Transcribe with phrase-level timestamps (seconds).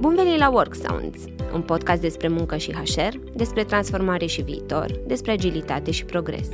[0.00, 4.92] Bun venit la Work Sounds, un podcast despre muncă și HR, despre transformare și viitor,
[5.06, 6.48] despre agilitate și progres.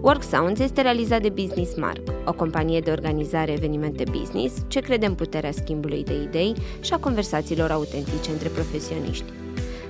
[0.00, 5.06] Work Sounds este realizat de Business Mark, o companie de organizare evenimente business ce crede
[5.06, 9.32] în puterea schimbului de idei și a conversațiilor autentice între profesioniști.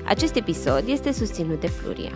[0.07, 2.13] Acest episod este susținut de Pluria.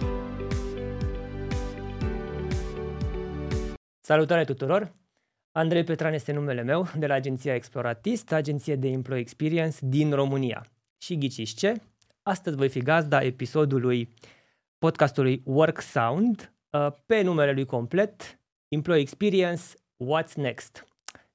[4.01, 4.98] Salutare tuturor!
[5.59, 10.67] Andrei Petran este numele meu, de la agenția Exploratist, agenție de Employee Experience din România.
[10.99, 11.75] Și ghiciți ce?
[12.23, 14.15] Astăzi voi fi gazda episodului
[14.79, 19.63] podcastului Work Sound, uh, pe numele lui complet, Employee Experience,
[20.05, 20.87] What's Next.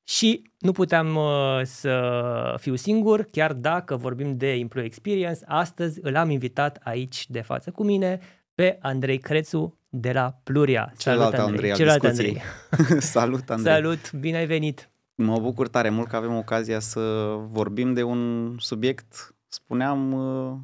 [0.03, 6.16] Și nu puteam uh, să fiu singur, chiar dacă vorbim de Employee Experience, astăzi îl
[6.16, 8.19] am invitat aici de față cu mine
[8.55, 10.93] pe Andrei Crețu, de la Pluria.
[10.97, 11.73] Celălalt Salut, Andrei.
[11.73, 12.41] Celălalt Andrei.
[12.99, 13.73] Salut, Andrei.
[13.73, 14.89] Salut, bine ai venit.
[15.16, 16.99] Mă bucur tare mult că avem ocazia să
[17.47, 20.57] vorbim de un subiect, spuneam, uh,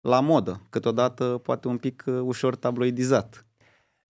[0.00, 3.46] la modă, câteodată poate un pic uh, ușor tabloidizat.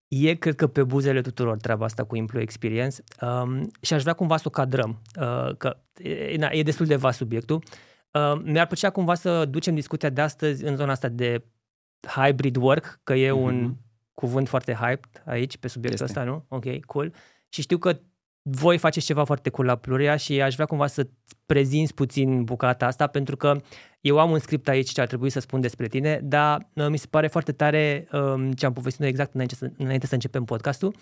[0.08, 4.14] E, cred că, pe buzele tuturor treaba asta cu Employee Experience um, și aș vrea
[4.14, 7.62] cumva să o cadrăm, uh, că e, na, e destul de vast subiectul.
[8.10, 11.44] Uh, mi-ar plăcea cumva să ducem discuția de astăzi în zona asta de
[12.06, 13.42] hybrid work, că e mm-hmm.
[13.42, 13.76] un
[14.20, 16.20] cuvânt foarte hyped aici pe subiectul este.
[16.20, 16.44] ăsta, nu?
[16.48, 17.12] Ok, cool.
[17.48, 18.00] Și știu că
[18.42, 21.08] voi faceți ceva foarte cool la Pluria și aș vrea cumva să
[21.46, 23.60] prezinți puțin bucata asta pentru că
[24.00, 26.96] eu am un script aici ce ar trebui să spun despre tine, dar uh, mi
[26.96, 30.44] se pare foarte tare um, ce am povestit noi exact înainte să, înainte să începem
[30.44, 30.94] podcastul.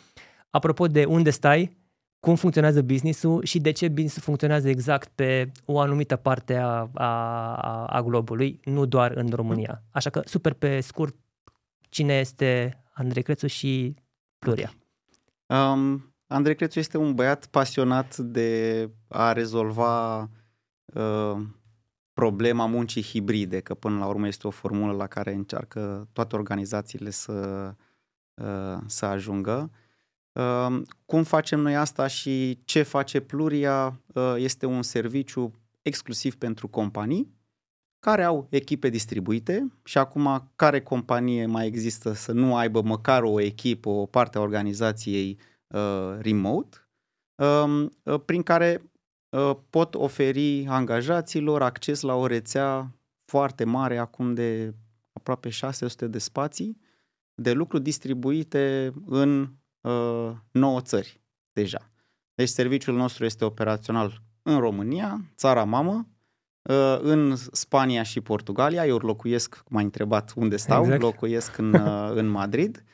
[0.50, 1.76] Apropo de unde stai,
[2.20, 7.84] cum funcționează business-ul și de ce business funcționează exact pe o anumită parte a, a,
[7.84, 9.82] a globului, nu doar în România.
[9.90, 11.16] Așa că, super pe scurt,
[11.88, 13.94] cine este Andrei Crețu și
[14.38, 14.74] Pluria?
[15.46, 20.20] Um, Andrei Crețu este un băiat pasionat de a rezolva
[20.84, 21.36] uh,
[22.12, 27.10] problema muncii hibride, că până la urmă este o formulă la care încearcă toate organizațiile
[27.10, 27.74] să,
[28.34, 29.70] uh, să ajungă.
[30.32, 35.52] Uh, cum facem noi asta și ce face Pluria uh, este un serviciu
[35.82, 37.34] exclusiv pentru companii
[38.04, 43.40] care au echipe distribuite și acum care companie mai există să nu aibă măcar o
[43.40, 46.88] echipă, o parte a organizației uh, remote,
[47.34, 48.90] um, uh, prin care
[49.28, 52.94] uh, pot oferi angajaților acces la o rețea
[53.24, 54.74] foarte mare acum de
[55.12, 56.80] aproape 600 de spații
[57.34, 61.20] de lucru distribuite în uh, 9 țări
[61.52, 61.90] deja.
[62.34, 66.13] Deci serviciul nostru este operațional în România, țara mamă, Uh,
[67.00, 68.86] în Spania și Portugalia.
[68.86, 71.02] Eu locuiesc, cum ai întrebat unde stau, exact.
[71.02, 72.84] locuiesc în, uh, în Madrid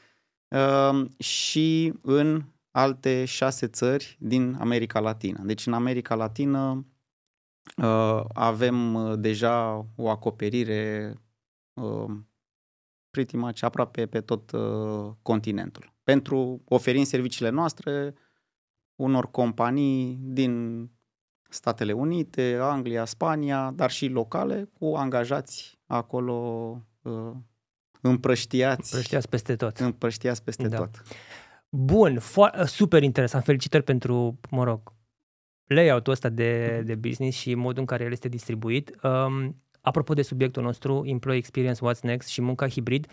[0.48, 5.42] uh, și în alte șase țări din America Latină.
[5.44, 6.84] Deci în America Latină
[8.32, 11.14] avem deja o acoperire
[13.10, 14.50] pretty much aproape pe tot
[15.22, 15.92] continentul.
[16.02, 18.14] Pentru oferind serviciile noastre
[18.94, 20.84] unor companii din
[21.50, 26.34] Statele Unite, Anglia, Spania, dar și locale, cu angajați acolo
[27.02, 27.32] uh,
[28.00, 28.94] împrăștiați.
[28.94, 29.78] Împrăștiați peste tot.
[29.78, 30.76] Împrăștiați peste da.
[30.76, 31.02] tot.
[31.68, 33.44] Bun, fo- super interesant.
[33.44, 34.92] Felicitări pentru, mă rog,
[35.64, 36.86] layout-ul ăsta de, mhm.
[36.86, 38.96] de business și modul în care el este distribuit.
[39.02, 43.06] Um, apropo de subiectul nostru, Employee Experience What's Next și munca hibrid,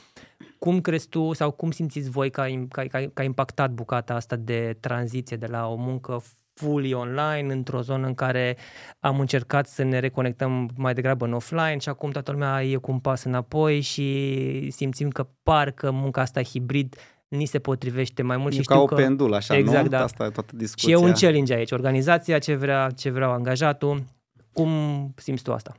[0.59, 4.13] cum crezi tu sau cum simțiți voi că a, că, că, că a impactat bucata
[4.13, 6.23] asta de tranziție de la o muncă
[6.57, 8.57] fully online, într-o zonă în care
[9.00, 12.91] am încercat să ne reconectăm mai degrabă în offline și acum toată lumea e cu
[12.91, 16.96] un pas înapoi și simțim că parcă munca asta hibrid
[17.28, 18.53] ni se potrivește mai mult.
[18.53, 19.90] E și ca știu o că, pendulă, așa, exact, nu?
[19.90, 20.03] Da.
[20.03, 20.88] Asta e toată discuția.
[20.88, 21.72] Și e un challenge aici.
[21.72, 24.03] Organizația, ce vrea, ce vrea angajatul.
[24.51, 24.69] Cum
[25.16, 25.75] simți tu asta?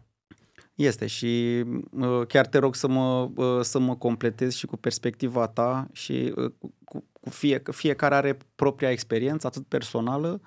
[0.75, 5.47] Este și uh, chiar te rog să mă, uh, să mă completezi și cu perspectiva
[5.47, 6.53] ta și uh,
[6.84, 10.41] cu, cu fie, fiecare are propria experiență, atât personală,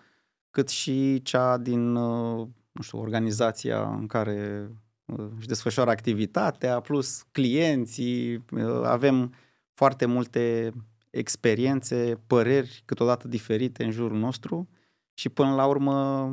[0.51, 4.69] cât și cea din, uh, nu știu, organizația în care
[5.06, 9.34] uh, își desfășoară activitatea, plus clienții, uh, avem
[9.73, 10.73] foarte multe
[11.09, 14.70] experiențe, păreri câteodată diferite în jurul nostru
[15.14, 16.29] și până la urmă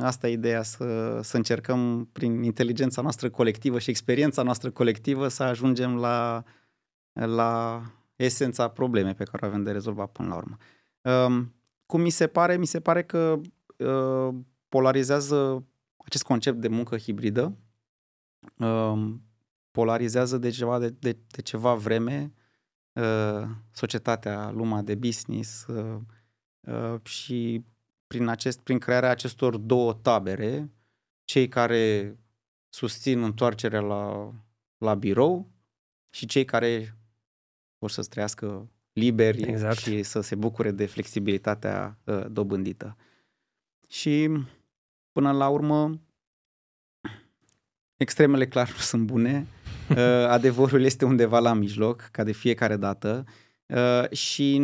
[0.00, 5.42] asta e ideea, să, să încercăm prin inteligența noastră colectivă și experiența noastră colectivă să
[5.42, 6.42] ajungem la,
[7.12, 7.82] la
[8.16, 10.56] esența problemei pe care o avem de rezolvat până la urmă.
[11.02, 11.54] Um,
[11.86, 13.40] cum mi se pare, mi se pare că
[13.78, 14.34] uh,
[14.68, 15.66] polarizează
[15.96, 17.56] acest concept de muncă hibridă,
[18.58, 19.14] uh,
[19.70, 22.32] polarizează de ceva, de, de, de ceva vreme
[22.92, 26.00] uh, societatea, lumea de business uh,
[26.60, 27.64] uh, și
[28.06, 30.72] prin, acest, prin crearea acestor două tabere,
[31.24, 32.16] cei care
[32.68, 34.32] susțin întoarcerea la,
[34.78, 35.50] la birou
[36.10, 36.98] și cei care
[37.78, 39.76] vor să trăiască liberi exact.
[39.76, 42.96] și să se bucure de flexibilitatea uh, dobândită.
[43.88, 44.30] Și
[45.12, 46.00] până la urmă,
[47.96, 49.46] extremele clar nu sunt bune,
[49.90, 49.96] uh,
[50.28, 53.24] adevărul este undeva la mijloc, ca de fiecare dată,
[53.66, 54.62] uh, și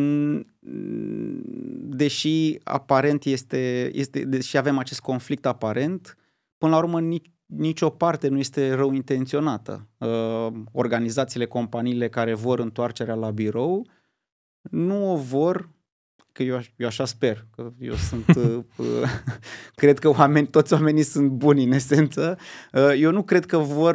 [1.88, 6.17] deși aparent este, este, deși avem acest conflict aparent,
[6.58, 9.88] până la urmă nici, nicio parte nu este rău intenționată.
[9.99, 13.87] Uh, organizațiile, companiile care vor întoarcerea la birou
[14.70, 15.70] nu o vor
[16.32, 18.86] că eu, eu așa sper, că eu sunt, uh, uh,
[19.74, 22.38] cred că oameni, toți oamenii sunt buni în esență.
[22.72, 23.94] Uh, eu nu cred că vor,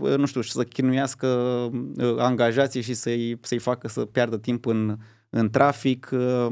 [0.00, 4.96] uh, nu știu, să chinuiască uh, angajații și să-i, să-i facă să piardă timp în,
[5.30, 6.46] în trafic, uh,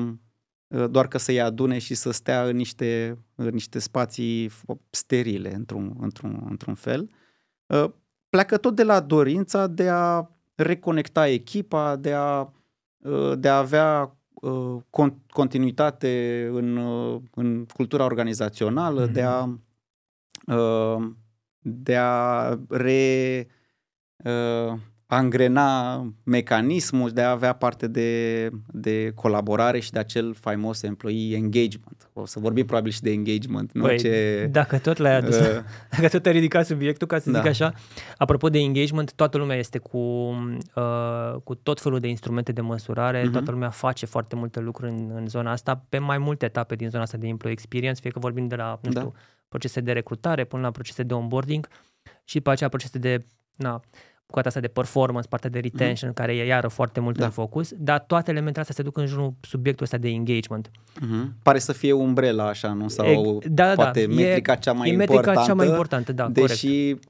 [0.67, 4.50] uh, doar că să-i adune și să stea în niște, în niște spații
[4.91, 7.11] sterile, într-un, într-un, într-un fel.
[7.67, 7.91] Uh,
[8.29, 12.49] pleacă tot de la dorința de a reconecta echipa, de a, uh,
[13.37, 14.83] de a avea Uh,
[15.29, 19.12] continuitate în, uh, în cultura organizațională, mm-hmm.
[19.12, 19.49] de a
[20.47, 21.11] uh,
[21.59, 23.47] de a re
[25.17, 32.11] angrena mecanismul de a avea parte de, de colaborare și de acel faimos employee engagement.
[32.13, 34.49] O să vorbim probabil și de engagement, nu păi, ce...
[34.51, 35.47] Dacă tot l-ai adus, uh,
[35.91, 37.39] dacă tot ai ridicat subiectul, ca să da.
[37.39, 37.73] zic așa,
[38.17, 43.29] apropo de engagement, toată lumea este cu, uh, cu tot felul de instrumente de măsurare,
[43.29, 43.33] uh-huh.
[43.33, 46.89] toată lumea face foarte multe lucruri în, în zona asta, pe mai multe etape din
[46.89, 49.01] zona asta de employee experience, fie că vorbim de la, nu da.
[49.01, 49.15] știu,
[49.49, 51.69] procese de recrutare până la procese de onboarding
[52.25, 53.25] și pe aceea procese de
[53.57, 53.81] na,
[54.26, 56.15] bucata asta de performance, partea de retention, mm-hmm.
[56.15, 57.25] care e iară foarte mult da.
[57.25, 60.71] în focus, dar toate elementele astea se duc în jurul subiectul ăsta de engagement.
[60.71, 61.43] Mm-hmm.
[61.43, 62.88] Pare să fie umbrela așa, nu?
[62.88, 64.15] Sau e, da, da, poate da.
[64.15, 65.26] metrica e, cea mai e importantă.
[65.26, 67.09] metrica cea mai importantă, da, Deși corect.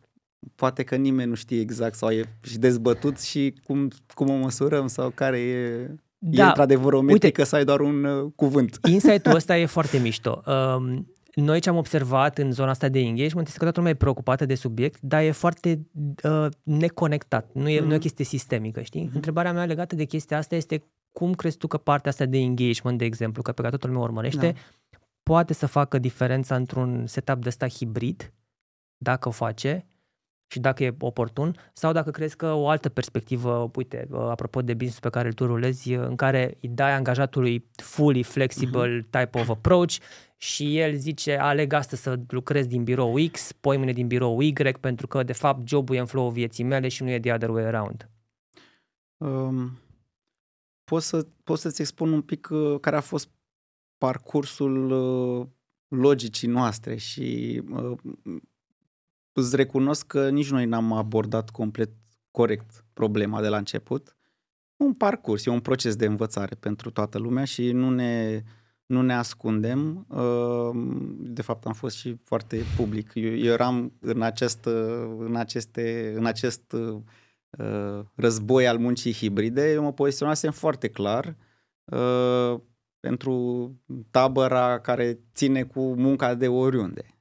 [0.55, 4.87] poate că nimeni nu știe exact sau e și dezbătut și cum, cum o măsurăm
[4.87, 5.90] sau care e...
[6.26, 6.44] Da.
[6.44, 8.78] E într-adevăr o metrică Uite, să ai doar un uh, cuvânt.
[8.88, 10.43] Insight-ul ăsta e foarte mișto.
[10.46, 13.98] Um, noi ce am observat în zona asta de engagement este că toată lumea e
[13.98, 15.86] preocupată de subiect, dar e foarte
[16.22, 17.50] uh, neconectat.
[17.52, 17.86] Nu e, mm.
[17.86, 19.02] nu e o chestie sistemică, știi?
[19.02, 19.10] Mm.
[19.14, 22.98] Întrebarea mea legată de chestia asta este cum crezi tu că partea asta de engagement,
[22.98, 24.98] de exemplu, că pe care toată lumea urmărește, da.
[25.22, 28.32] poate să facă diferența într-un setup de ăsta hibrid,
[28.96, 29.86] dacă o face,
[30.46, 34.72] și dacă e oportun, sau dacă crezi că o altă perspectivă, uite, uh, apropo de
[34.72, 39.10] business pe care îl tu rulezi, în care îi dai angajatului fully flexible uh-huh.
[39.10, 39.96] type of approach
[40.36, 44.52] și el zice, aleg astăzi să lucrez din birou X, poi mâine din birou Y,
[44.81, 47.48] pentru că, de fapt, jobul e în flow vieții mele și nu e the other
[47.48, 48.08] way around.
[49.16, 49.78] Um,
[50.84, 53.31] pot, să, pot să-ți expun un pic uh, care a fost
[53.98, 55.46] parcursul uh,
[55.88, 57.98] logicii noastre și uh,
[59.32, 61.90] îți recunosc că nici noi n-am abordat complet
[62.31, 64.16] corect problema de la început.
[64.76, 68.42] Un parcurs, e un proces de învățare pentru toată lumea și nu ne,
[68.86, 70.06] nu ne ascundem.
[71.19, 73.10] De fapt, am fost și foarte public.
[73.14, 74.64] Eu, eu eram în, acest,
[75.19, 79.72] în, aceste, în acest uh, război al muncii hibride.
[79.72, 81.36] Eu mă poziționasem foarte clar
[81.84, 82.60] uh,
[83.00, 83.72] pentru
[84.10, 87.19] tabăra care ține cu munca de oriunde.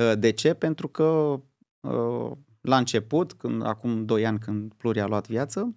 [0.00, 0.54] Uh, de ce?
[0.54, 1.40] Pentru că
[1.80, 2.30] uh,
[2.60, 5.74] la început, când, acum 2 ani când Pluri a luat viață,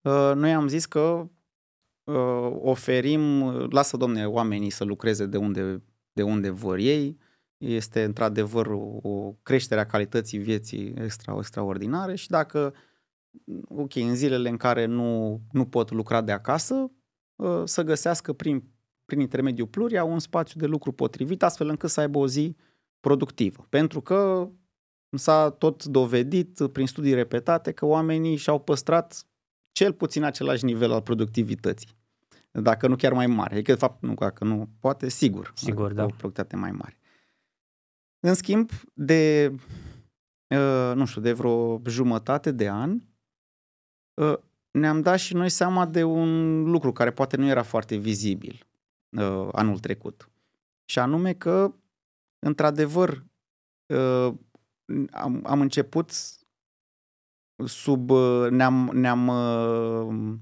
[0.00, 1.28] uh, noi am zis că
[2.60, 7.18] oferim, lasă domne oamenii să lucreze de unde, de unde vor ei,
[7.56, 8.66] este într-adevăr
[9.02, 12.74] o creștere a calității vieții extra, extraordinare și dacă,
[13.68, 16.92] ok, în zilele în care nu, nu pot lucra de acasă,
[17.64, 18.64] să găsească prin,
[19.04, 22.56] prin intermediul pluria un spațiu de lucru potrivit, astfel încât să aibă o zi
[23.00, 23.66] productivă.
[23.68, 24.50] Pentru că
[25.16, 29.26] s-a tot dovedit prin studii repetate că oamenii și-au păstrat
[29.72, 31.98] cel puțin același nivel al productivității.
[32.50, 33.54] Dacă nu chiar mai mare.
[33.54, 35.52] Adică, de fapt, nu, dacă nu poate, sigur.
[35.54, 36.02] Sigur, da.
[36.02, 36.98] O productivitate mai mare.
[38.20, 39.54] În schimb, de,
[40.54, 43.00] uh, nu știu, de vreo jumătate de an,
[44.14, 44.38] uh,
[44.70, 48.66] ne-am dat și noi seama de un lucru care poate nu era foarte vizibil
[49.08, 50.30] uh, anul trecut.
[50.84, 51.74] Și anume că
[52.38, 53.24] într-adevăr,
[53.86, 54.34] uh,
[55.10, 56.12] am, am început
[57.64, 60.34] sub, uh, ne-am, ne-am uh,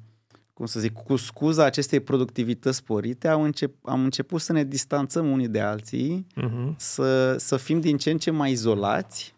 [0.59, 5.31] cum să zic, cu scuza acestei productivități sporite, am, încep, am început să ne distanțăm
[5.31, 6.77] unii de alții, uh-huh.
[6.77, 9.35] să, să fim din ce în ce mai izolați,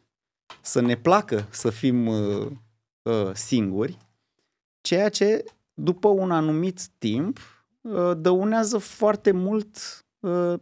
[0.61, 2.47] să ne placă să fim uh,
[3.03, 3.99] uh, singuri,
[4.81, 7.39] ceea ce, după un anumit timp,
[7.81, 9.77] uh, dăunează foarte mult
[10.21, 10.55] uh,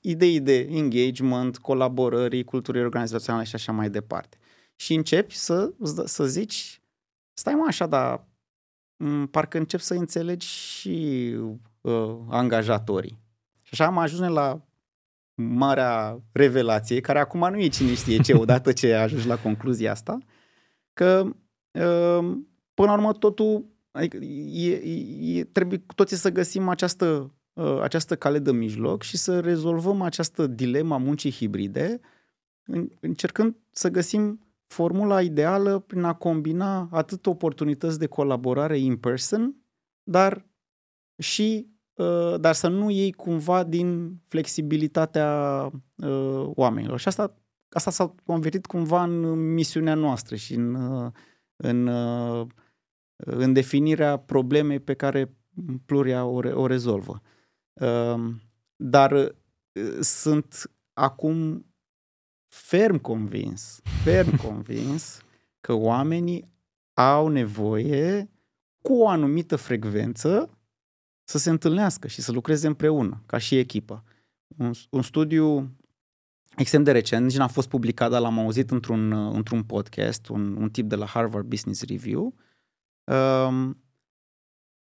[0.00, 4.36] idei de engagement, colaborării, culturii organizaționale și așa mai departe.
[4.76, 5.72] Și începi să,
[6.04, 6.80] să zici,
[7.32, 8.33] stai mă așa, dar m-
[9.30, 11.36] parcă încep să înțelegi și
[11.80, 13.18] uh, angajatorii.
[13.62, 14.64] Și așa am ajuns la
[15.34, 20.18] marea revelație, care acum nu e cine știe ce, odată ce ajungi la concluzia asta,
[20.92, 21.24] că
[21.70, 22.38] uh,
[22.74, 24.72] până la urmă totul, adică e,
[25.38, 30.02] e, trebuie cu toții să găsim această, uh, această cale de mijloc și să rezolvăm
[30.02, 32.00] această dilemă a muncii hibride,
[33.00, 34.43] încercând să găsim
[34.74, 39.56] formula ideală prin a combina atât oportunități de colaborare in person,
[40.02, 40.46] dar
[41.18, 45.30] și uh, dar să nu iei cumva din flexibilitatea
[45.96, 46.98] uh, oamenilor.
[46.98, 47.38] Și asta,
[47.68, 51.12] asta s-a convertit cumva în misiunea noastră și în, uh,
[51.56, 51.86] în,
[53.16, 55.36] în definirea problemei pe care
[55.86, 57.22] Pluria o, o rezolvă.
[58.76, 59.34] Dar
[60.00, 61.66] sunt acum
[62.54, 65.20] ferm convins, ferm convins
[65.60, 66.52] că oamenii
[66.94, 68.30] au nevoie
[68.80, 70.50] cu o anumită frecvență
[71.24, 74.04] să se întâlnească și să lucreze împreună, ca și echipă.
[74.56, 75.76] Un, un studiu
[76.56, 80.70] extrem de recent, nici n-a fost publicat, dar l-am auzit într-un, într-un podcast, un, un
[80.70, 82.34] tip de la Harvard Business Review,
[83.04, 83.82] um,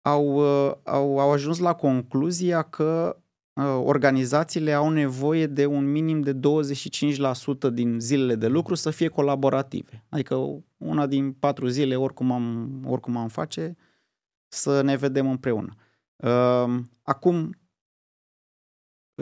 [0.00, 3.21] au, uh, au, au ajuns la concluzia că uh,
[3.60, 10.04] organizațiile au nevoie de un minim de 25% din zilele de lucru să fie colaborative.
[10.08, 13.76] Adică una din patru zile, oricum am, oricum am face,
[14.48, 15.74] să ne vedem împreună.
[16.16, 17.56] Ehm, acum,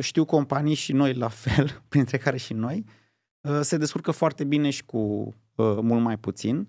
[0.01, 2.85] știu companii și noi la fel, printre care și noi,
[3.41, 4.99] uh, se descurcă foarte bine și cu
[5.55, 6.69] uh, mult mai puțin,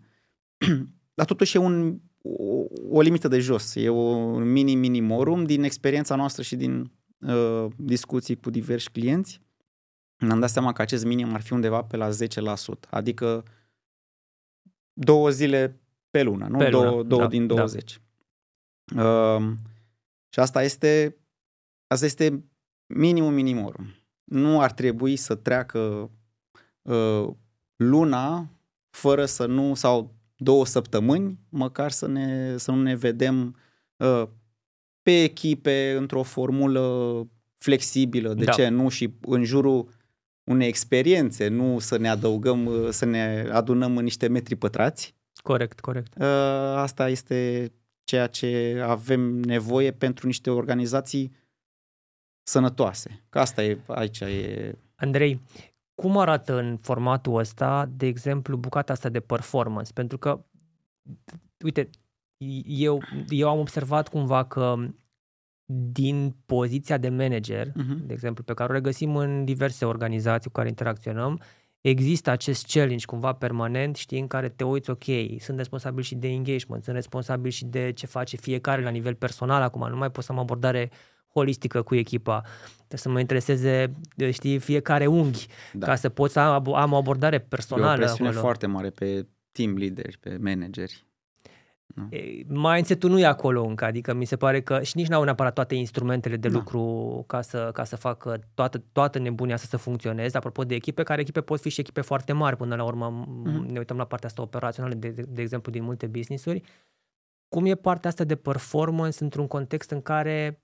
[1.15, 6.43] dar totuși e un, o, o limită de jos, e un mini-minimorum din experiența noastră
[6.43, 6.91] și din
[7.21, 9.41] uh, discuții cu diversi clienți.
[10.17, 13.43] Ne-am dat seama că acest minim ar fi undeva pe la 10%, adică
[14.93, 16.57] două zile pe lună, nu?
[16.57, 18.01] Pe lună, două, două da, din 20.
[18.83, 19.03] Da.
[19.03, 19.51] Uh,
[20.29, 21.17] și asta este,
[21.87, 22.43] asta este
[22.85, 23.95] minimum minimorum.
[24.23, 26.11] Nu ar trebui să treacă
[26.81, 27.27] uh,
[27.75, 28.49] luna
[28.89, 33.55] fără să nu, sau două săptămâni, măcar să, ne, să nu ne vedem
[33.97, 34.23] uh,
[35.01, 37.27] pe echipe într-o formulă
[37.57, 38.33] flexibilă.
[38.33, 38.51] De da.
[38.51, 38.89] ce nu?
[38.89, 39.89] Și în jurul
[40.43, 45.15] unei experiențe, nu să ne adăugăm, uh, să ne adunăm în niște metri pătrați.
[45.43, 46.15] Corect, corect.
[46.17, 46.25] Uh,
[46.75, 47.71] asta este
[48.03, 51.31] ceea ce avem nevoie pentru niște organizații
[52.43, 53.23] sănătoase.
[53.29, 54.75] Că asta e, aici e...
[54.95, 55.41] Andrei,
[55.95, 59.91] cum arată în formatul ăsta, de exemplu, bucata asta de performance?
[59.93, 60.45] Pentru că,
[61.63, 61.89] uite,
[62.65, 64.75] eu, eu am observat cumva că
[65.91, 68.05] din poziția de manager, uh-huh.
[68.05, 71.41] de exemplu, pe care o regăsim în diverse organizații cu care interacționăm,
[71.81, 75.03] există acest challenge cumva permanent, știi, în care te uiți, ok,
[75.39, 79.61] sunt responsabil și de engagement, sunt responsabil și de ce face fiecare la nivel personal
[79.61, 80.91] acum, nu mai pot să am abordare
[81.33, 82.41] holistică cu echipa.
[82.75, 83.93] Trebuie să mă intereseze,
[84.31, 85.85] știi, fiecare unghi, da.
[85.85, 87.91] ca să pot să am, am o abordare personală.
[88.01, 88.43] E o presiune acolo.
[88.43, 91.05] foarte mare pe team leaderi, pe manageri.
[91.95, 92.09] Nu?
[92.47, 95.75] Mindset-ul nu e acolo încă, adică mi se pare că și nici n-au neapărat toate
[95.75, 96.57] instrumentele de da.
[96.57, 100.37] lucru ca să, ca să facă toată, toată nebunia să, să funcționeze.
[100.37, 103.23] Apropo de echipe, care echipe pot fi și echipe foarte mari până la urmă.
[103.23, 103.71] Mm-hmm.
[103.71, 106.61] Ne uităm la partea asta operațională, de, de, de exemplu, din multe business-uri.
[107.47, 110.63] Cum e partea asta de performance într-un context în care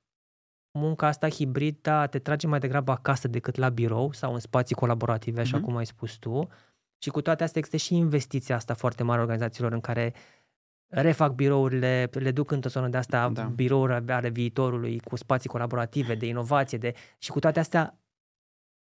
[0.79, 5.41] munca asta hibridă te trage mai degrabă acasă decât la birou sau în spații colaborative,
[5.41, 5.62] așa mm-hmm.
[5.62, 6.48] cum ai spus tu.
[6.98, 10.13] Și cu toate astea există și investiția asta foarte mare organizațiilor în care
[10.88, 13.44] refac birourile, le duc într-o zonă de asta, da.
[13.44, 18.00] birouri ale viitorului cu spații colaborative, de inovație, de și cu toate astea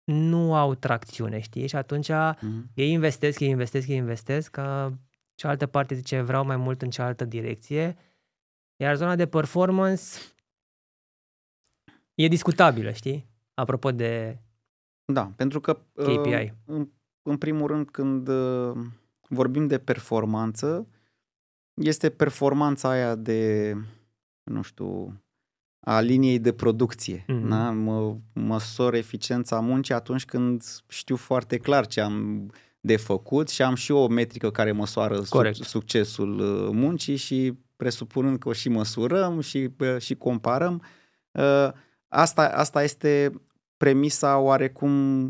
[0.04, 1.66] nu au tracțiune, știi?
[1.66, 2.74] Și atunci mm-hmm.
[2.74, 4.92] ei investesc, ei investesc, ei investesc, că
[5.34, 7.96] cealaltă parte zice vreau mai mult în cealaltă direcție,
[8.76, 10.02] iar zona de performance
[12.14, 13.28] e discutabilă, știi?
[13.54, 14.38] Apropo de
[15.12, 16.34] Da, pentru că KPI.
[16.34, 16.88] Uh, în,
[17.22, 18.76] în primul rând când uh,
[19.28, 20.88] vorbim de performanță,
[21.78, 23.74] este performanța aia de,
[24.42, 25.22] nu știu,
[25.80, 27.24] a liniei de producție.
[27.24, 27.48] Mm-hmm.
[27.48, 27.70] Da?
[27.70, 33.74] Mă măsor eficiența muncii atunci când știu foarte clar ce am de făcut și am
[33.74, 35.56] și o metrică care măsoară Corect.
[35.56, 40.82] succesul uh, muncii și presupunând că o și măsurăm și, și comparăm,
[41.30, 41.68] uh,
[42.08, 43.32] asta, asta este
[43.76, 45.24] premisa oarecum,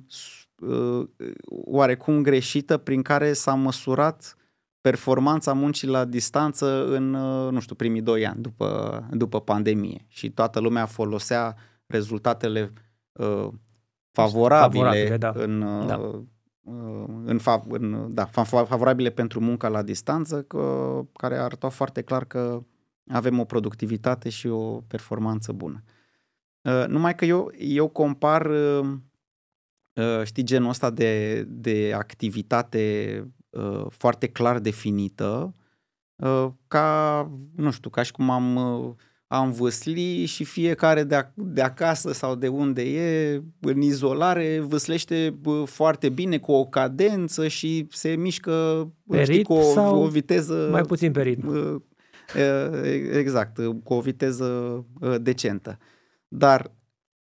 [0.61, 1.09] uh,
[1.49, 4.38] oarecum greșită prin care s-a măsurat
[4.81, 10.31] performanța muncii la distanță în, uh, nu știu, primii doi ani după, după pandemie și
[10.31, 11.57] toată lumea folosea
[11.87, 12.73] rezultatele
[13.13, 13.49] uh,
[14.13, 15.33] favorabile, Favorabile, da.
[15.35, 15.97] în, Da.
[15.97, 16.21] uh,
[17.25, 22.25] în, fa- în, da, fa- favorabile pentru munca la distanță, că, care arătau foarte clar
[22.25, 22.63] că
[23.11, 25.83] avem o productivitate și o performanță bună.
[26.63, 28.89] Uh, Numai că eu, eu compar, uh,
[29.93, 33.25] uh, știi, genul ăsta de, de activitate
[33.59, 35.55] uh, foarte clar definită,
[36.17, 38.95] uh, ca, nu știu, ca și cum am, uh,
[39.27, 45.37] am văsli și fiecare de, ac- de acasă sau de unde e, în izolare, văslește
[45.41, 50.03] bă, foarte bine, cu o cadență și se mișcă, Pe știi, ritm cu o, sau
[50.03, 50.69] o viteză...
[50.71, 51.47] Mai puțin pe ritm.
[51.47, 51.75] Uh,
[52.37, 54.47] uh, Exact, uh, cu o viteză
[55.01, 55.79] uh, decentă.
[56.29, 56.73] Dar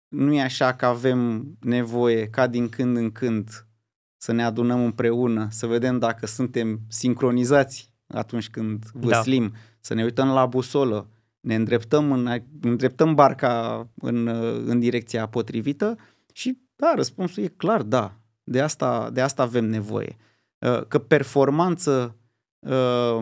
[0.08, 3.67] nu e așa că avem nevoie ca din când în când
[4.18, 9.00] să ne adunăm împreună, să vedem dacă suntem sincronizați atunci când Da.
[9.08, 11.10] văslim, să ne uităm la busolă,
[11.40, 15.98] ne îndreptăm, în, îndreptăm barca în, uh, în direcția potrivită
[16.34, 20.18] și da, răspunsul e clar, da, de asta, de asta avem nevoie.
[20.58, 22.16] Uh, Că performanță
[22.60, 23.18] uh,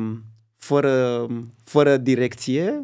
[0.58, 1.28] fără,
[1.64, 2.84] fără direcție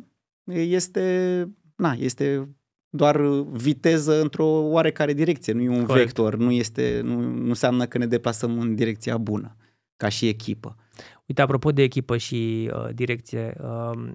[0.54, 2.56] este, na, este
[2.94, 6.06] doar viteză într-o oarecare direcție, nu e un Corect.
[6.06, 9.56] vector, nu, este, nu, nu înseamnă că ne deplasăm în direcția bună,
[9.98, 10.76] ca și echipă.
[11.26, 14.14] Uite, apropo de echipă și uh, direcție, um,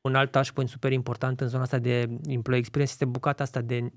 [0.00, 3.92] un alt touchpoint super important în zona asta de employee experience este bucata asta de,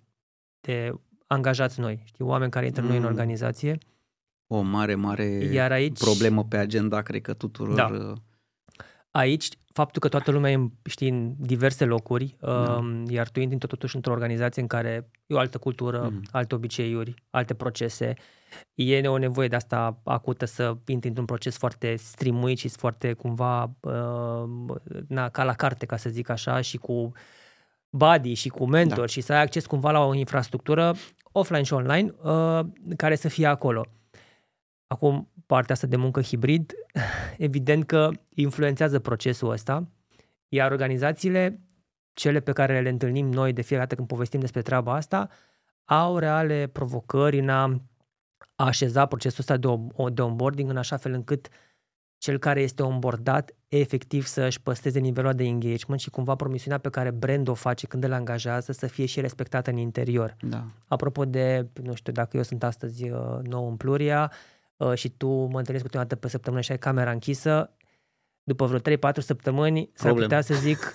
[0.59, 0.93] de
[1.27, 2.88] angajați noi, știi, oameni care intră mm.
[2.88, 3.09] noi în Mm.
[3.09, 3.77] organizație.
[4.48, 7.75] O mare, mare Iar aici, problemă pe agenda, cred că tuturor.
[7.75, 7.86] Da.
[7.86, 8.17] uh,
[9.12, 12.50] aici, faptul că toată lumea e, în, știi, în diverse locuri, Da.
[12.51, 16.27] um, iar tu intri totuși într-o organizație în care e o altă cultură, Mhm.
[16.31, 18.13] alte obiceiuri, alte procese,
[18.74, 23.71] e o nevoie de asta acută să intri într-un proces foarte strimuit și foarte cumva
[23.79, 24.43] uh,
[25.07, 27.12] na, ca la carte, ca să zic așa, și cu
[27.89, 29.05] buddy și cu mentor Da.
[29.05, 30.95] și să ai acces cumva la o infrastructură
[31.31, 32.59] offline și online uh,
[32.98, 33.86] care să fie acolo.
[34.88, 36.74] Acum, partea asta de muncă hibrid,
[37.38, 39.88] evident că influențează procesul ăsta,
[40.48, 41.59] iar organizațiile,
[42.14, 45.29] cele pe care le întâlnim noi de fiecare dată când povestim despre treaba asta,
[45.85, 47.81] au reale provocări în a
[48.55, 51.48] așeza procesul ăsta de, o- de onboarding în așa fel încât
[52.18, 56.90] cel care este onboardat efectiv să își păstreze nivelul de engagement și cumva promisiunea pe
[56.90, 60.35] care brand o face când îl angajează să fie și respectată în interior.
[60.42, 60.66] Da.
[60.88, 64.57] Apropo de, nu știu, dacă eu sunt astăzi uh, nou în Pluria uh,
[64.94, 67.75] și tu mă întâlnesc cu tine o dată pe săptămână și ai camera închisă,
[68.44, 70.24] după vreo 3-4 săptămâni s-ar Problem.
[70.27, 70.92] putea să zic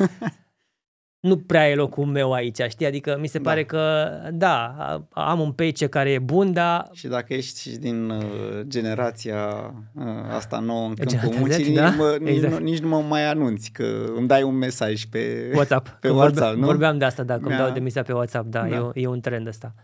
[1.21, 2.87] nu prea e locul meu aici, știi?
[2.87, 3.49] Adică mi se Da.
[3.51, 4.75] pare că, da,
[5.11, 9.47] am un paycheck care e bun, dar Și dacă ești și din uh, generația
[9.95, 11.91] uh, asta nouă în câmpul Generația muncii, Z, nici, da?
[11.91, 12.53] mă, nici, Exact.
[12.53, 15.51] nu, nici nu mă mai anunți, că îmi dai un mesaj pe...
[15.55, 15.89] WhatsApp.
[16.01, 16.67] Pe Că WhatsApp, vorbe- nu?
[16.67, 18.91] Vorbeam de asta, da, că îmi Mi-a- dau demisia pe WhatsApp, da, Da.
[18.95, 19.75] E, e un trend ăsta.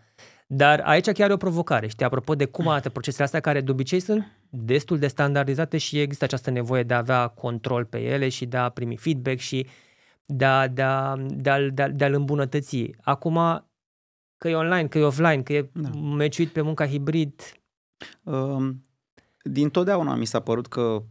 [0.52, 3.70] Dar aici chiar e o provocare, știi, apropo de cum arată procesele astea, care de
[3.70, 8.28] obicei sunt destul de standardizate și există această nevoie de a avea control pe ele
[8.28, 9.66] și de a primi feedback și
[10.24, 12.90] de, a, de, a, de, a, de, a, de a-l îmbunătăți.
[13.00, 13.34] Acum,
[14.36, 15.88] că e online, că e offline, că e Da.
[15.98, 17.42] meciuit pe munca hibrid,
[18.22, 18.84] Um,
[19.42, 21.02] din totdeauna mi s-a părut că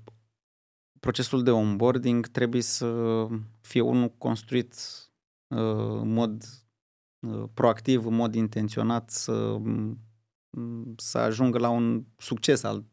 [1.00, 3.28] procesul de onboarding trebuie să
[3.62, 4.74] fie unul construit
[5.48, 5.58] uh,
[6.02, 6.48] în mod uh,
[7.54, 9.98] proactiv, în mod intenționat, să, m,
[10.98, 12.84] să ajungă la un succes al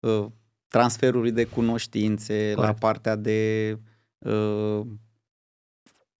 [0.00, 0.26] uh,
[0.68, 2.78] transferului de cunoștințe, la Corect.
[2.78, 3.78] partea de
[4.18, 4.86] uh,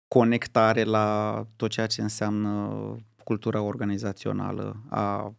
[0.08, 5.34] conectare la tot ceea ce înseamnă cultura organizațională a,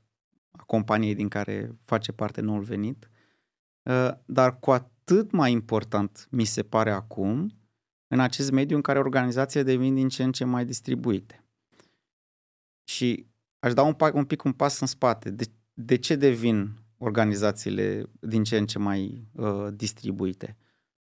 [0.52, 3.10] a companiei din care face parte noul venit.
[3.84, 7.52] Uh, Dar cu atât mai important mi se pare acum
[8.08, 11.47] în acest mediu în care organizațiile devin din ce în ce mai distribuite.
[12.88, 13.28] Și
[13.60, 15.30] aș da un, pa- un pic un pas în spate.
[15.30, 20.58] De, de ce devin organizațiile din ce în ce mai uh, distribuite?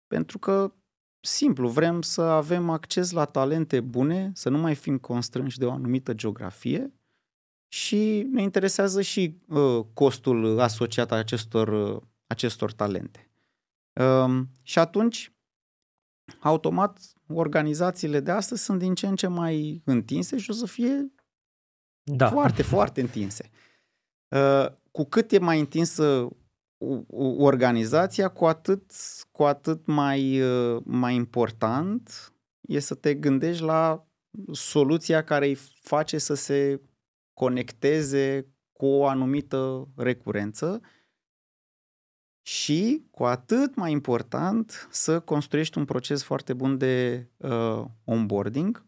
[0.07, 0.73] Pentru că,
[1.19, 5.71] simplu, vrem să avem acces la talente bune, să nu mai fim constrânși de o
[5.71, 6.93] anumită geografie
[7.67, 13.29] și ne interesează și uh, costul asociat acestor, uh, acestor talente.
[13.93, 15.33] Um, și atunci,
[16.39, 21.14] automat, organizațiile de astăzi sunt din ce în ce mai întinse și o să fie
[22.05, 22.29] da.
[22.29, 23.49] foarte, foarte întinse.
[24.35, 26.03] Uh, cu cât e mai întinsă
[26.77, 28.91] o- o- organizația, cu atât,
[29.31, 34.07] cu atât mai, uh, mai important e să te gândești la
[34.51, 36.81] soluția care îi face să se
[37.33, 40.81] conecteze cu o anumită recurență
[42.45, 48.85] și, cu atât mai important, să construiești un proces foarte bun de uh, onboarding.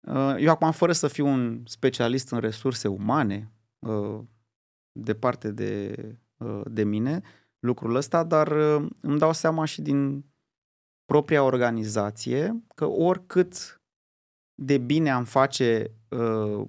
[0.00, 4.20] Uh, eu acum, fără să fiu un specialist în resurse umane, uh,
[4.92, 5.94] departe de,
[6.64, 7.22] de mine
[7.58, 8.52] lucrul ăsta, dar
[9.00, 10.24] îmi dau seama și din
[11.04, 13.80] propria organizație că oricât
[14.54, 16.64] de bine am face uh,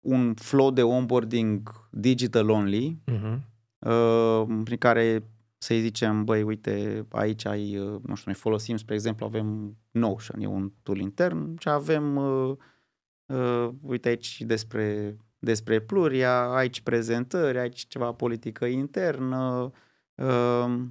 [0.00, 3.38] un flow de onboarding digital only, uh-huh.
[3.78, 5.22] uh, prin care
[5.62, 10.40] să-i zicem, băi, uite, aici ai, uh, nu știu, noi folosim, spre exemplu, avem Notion,
[10.40, 12.56] e un tool intern și avem, uh,
[13.26, 19.70] uh, uite aici despre, despre pluria, aici prezentări, aici ceva politică internă,
[20.14, 20.82] uh,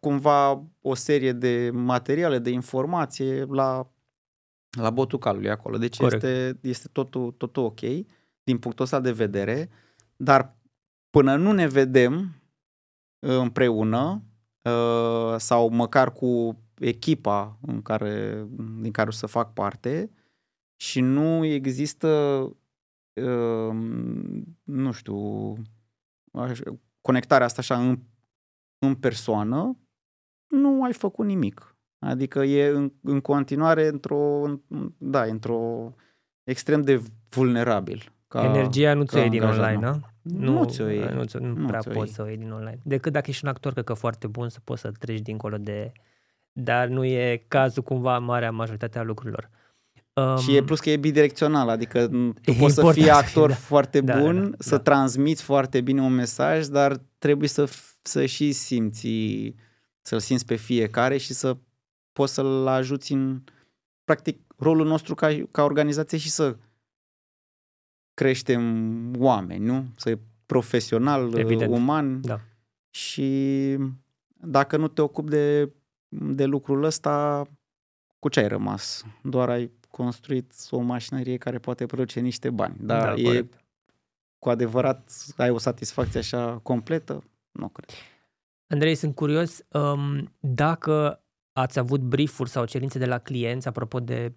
[0.00, 3.90] cumva o serie de materiale, de informație la,
[4.78, 5.78] la botul calului acolo.
[5.78, 6.22] Deci Corect.
[6.22, 7.80] este, este totul, totul ok
[8.42, 9.68] din punctul ăsta de vedere,
[10.16, 10.56] dar
[11.10, 12.37] până nu ne vedem
[13.18, 14.22] împreună
[14.62, 18.46] uh, sau măcar cu echipa în care,
[18.80, 20.10] din care o să fac parte
[20.76, 22.08] și nu există,
[23.22, 23.74] uh,
[24.62, 25.52] nu știu,
[27.00, 27.98] conectarea asta așa în,
[28.78, 29.78] în persoană,
[30.48, 31.76] nu ai făcut nimic.
[31.98, 34.44] Adică e în, în continuare într-o,
[34.98, 35.94] da, într-o
[36.44, 38.12] extrem de vulnerabil.
[38.28, 40.00] Ca, Energia nu ți-o iei din online, nu?
[40.32, 41.08] Nu, nu ți-o iei.
[41.14, 42.78] Nu, ți-o, nu, nu prea ți-o poți să o iei din online.
[42.82, 45.92] Decât dacă ești un actor, cred că foarte bun să poți să treci dincolo de...
[46.52, 49.50] Dar nu e cazul cumva în marea majoritatea lucrurilor.
[50.12, 52.06] Um, și e plus că e bidirecțional, adică
[52.42, 53.54] tu poți să fii actor da.
[53.54, 54.82] foarte da, bun, da, da, să da.
[54.82, 57.68] transmiți foarte bine un mesaj, dar trebuie să,
[58.02, 59.08] să și simți,
[60.02, 61.56] să-l simți pe fiecare și să
[62.12, 63.42] poți să-l ajuți în,
[64.04, 66.56] practic, rolul nostru ca, ca organizație și să
[68.18, 69.86] creștem oameni, nu?
[69.96, 71.72] Să e profesional, Evident.
[71.72, 72.20] uman.
[72.20, 72.40] Da.
[72.90, 73.76] Și
[74.34, 75.72] dacă nu te ocupi de,
[76.08, 77.46] de lucrul ăsta,
[78.18, 79.04] cu ce ai rămas?
[79.22, 82.76] Doar ai construit o mașinărie care poate produce niște bani.
[82.80, 83.64] Dar da, e corect.
[84.38, 87.24] cu adevărat, ai o satisfacție așa completă?
[87.50, 87.90] Nu cred.
[88.66, 94.32] Andrei, sunt curios um, dacă ați avut briefuri sau cerințe de la clienți, apropo de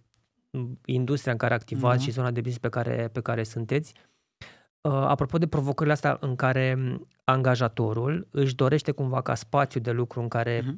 [0.86, 2.06] industria în care activați uh-huh.
[2.06, 3.94] și zona de business pe care, pe care sunteți.
[4.82, 10.22] Uh, apropo de provocările astea în care angajatorul își dorește cumva ca spațiu de lucru
[10.22, 10.76] în care uh-huh.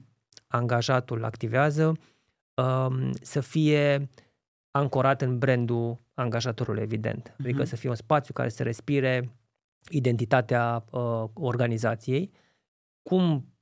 [0.47, 1.97] angajatul activează
[2.53, 4.09] uh, să fie
[4.71, 7.29] ancorat în brandul angajatorului, evident.
[7.29, 7.39] Uh-huh.
[7.39, 9.38] Adică să fie un spațiu care să respire
[9.89, 12.31] identitatea uh, organizației.
[13.01, 13.52] Cum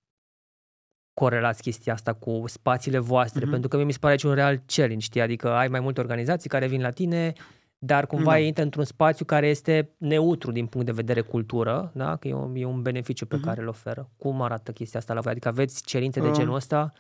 [1.14, 3.50] corelați chestia asta cu spațiile voastre, mm-hmm.
[3.50, 5.22] pentru că mi se pare aici un real challenge, știi?
[5.22, 7.34] Adică ai mai multe organizații care vin la tine,
[7.78, 8.46] dar cumva mm-hmm.
[8.46, 12.16] intră într-un spațiu care este neutru din punct de vedere cultură, da?
[12.16, 13.42] Că e un, e un beneficiu pe mm-hmm.
[13.44, 14.10] care îl oferă.
[14.18, 15.32] Cum arată chestia asta la voi?
[15.32, 16.94] Adică aveți cerințe de genul ăsta?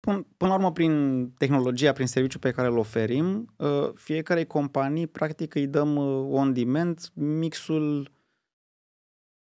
[0.00, 5.06] Până, până la urmă, prin tehnologia, prin serviciul pe care îl oferim, uh, fiecare companie,
[5.06, 8.10] practic, îi dăm uh, on-demand mixul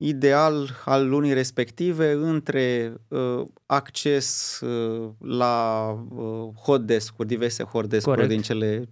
[0.02, 8.26] ideal al lunii respective între uh, acces uh, la uh, hot desk-uri, diverse hot desk-uri
[8.26, 8.88] din cele 5-600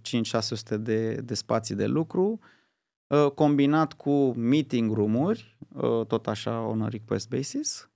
[0.79, 2.39] de, de spații de lucru,
[3.07, 7.89] uh, combinat cu meeting room-uri, uh, tot așa on a request basis,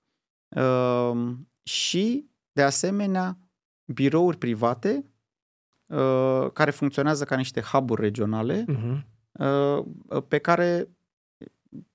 [0.55, 1.31] uh,
[1.63, 3.37] și, de asemenea,
[3.85, 5.05] birouri private
[5.85, 9.01] uh, care funcționează ca niște hub-uri regionale, uh-huh.
[9.31, 10.87] uh, pe care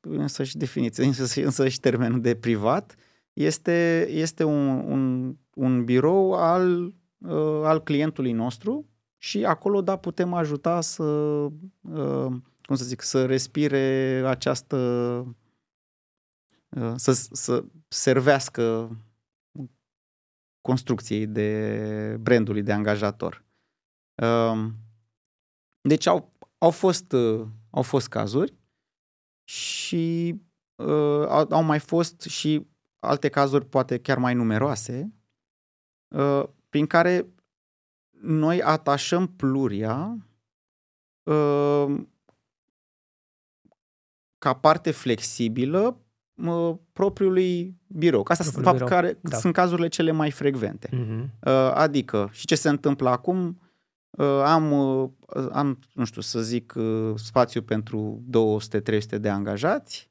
[0.00, 2.94] însăși definiție, însăși, însăși termenul de privat,
[3.32, 6.84] este, este un, un, un birou al,
[7.18, 8.88] uh, al clientului nostru
[9.18, 14.76] și acolo, da, putem ajuta să, uh, cum să zic, să respire această,
[16.68, 18.96] uh, să, să servească
[20.60, 23.44] construcției de brandului de angajator.
[24.22, 24.66] Uh,
[25.80, 28.57] deci au, au, fost, uh, au fost cazuri
[29.48, 30.34] și
[30.74, 32.66] uh, au mai fost și
[32.98, 35.12] alte cazuri, poate chiar mai numeroase,
[36.08, 37.26] uh, prin care
[38.20, 40.26] noi atașăm pluria
[41.22, 42.00] uh,
[44.38, 46.00] ca parte flexibilă
[46.34, 48.24] uh, propriului birou.
[48.28, 49.36] Asta sunt, fapt, care da.
[49.36, 50.88] sunt cazurile cele mai frecvente.
[50.88, 51.24] Uh-huh.
[51.40, 53.67] Uh, adică, și ce se întâmplă acum, Uh,
[54.44, 55.10] am, uh,
[55.52, 60.10] am, nu știu, să zic, uh, spațiu pentru 200-300 de angajați,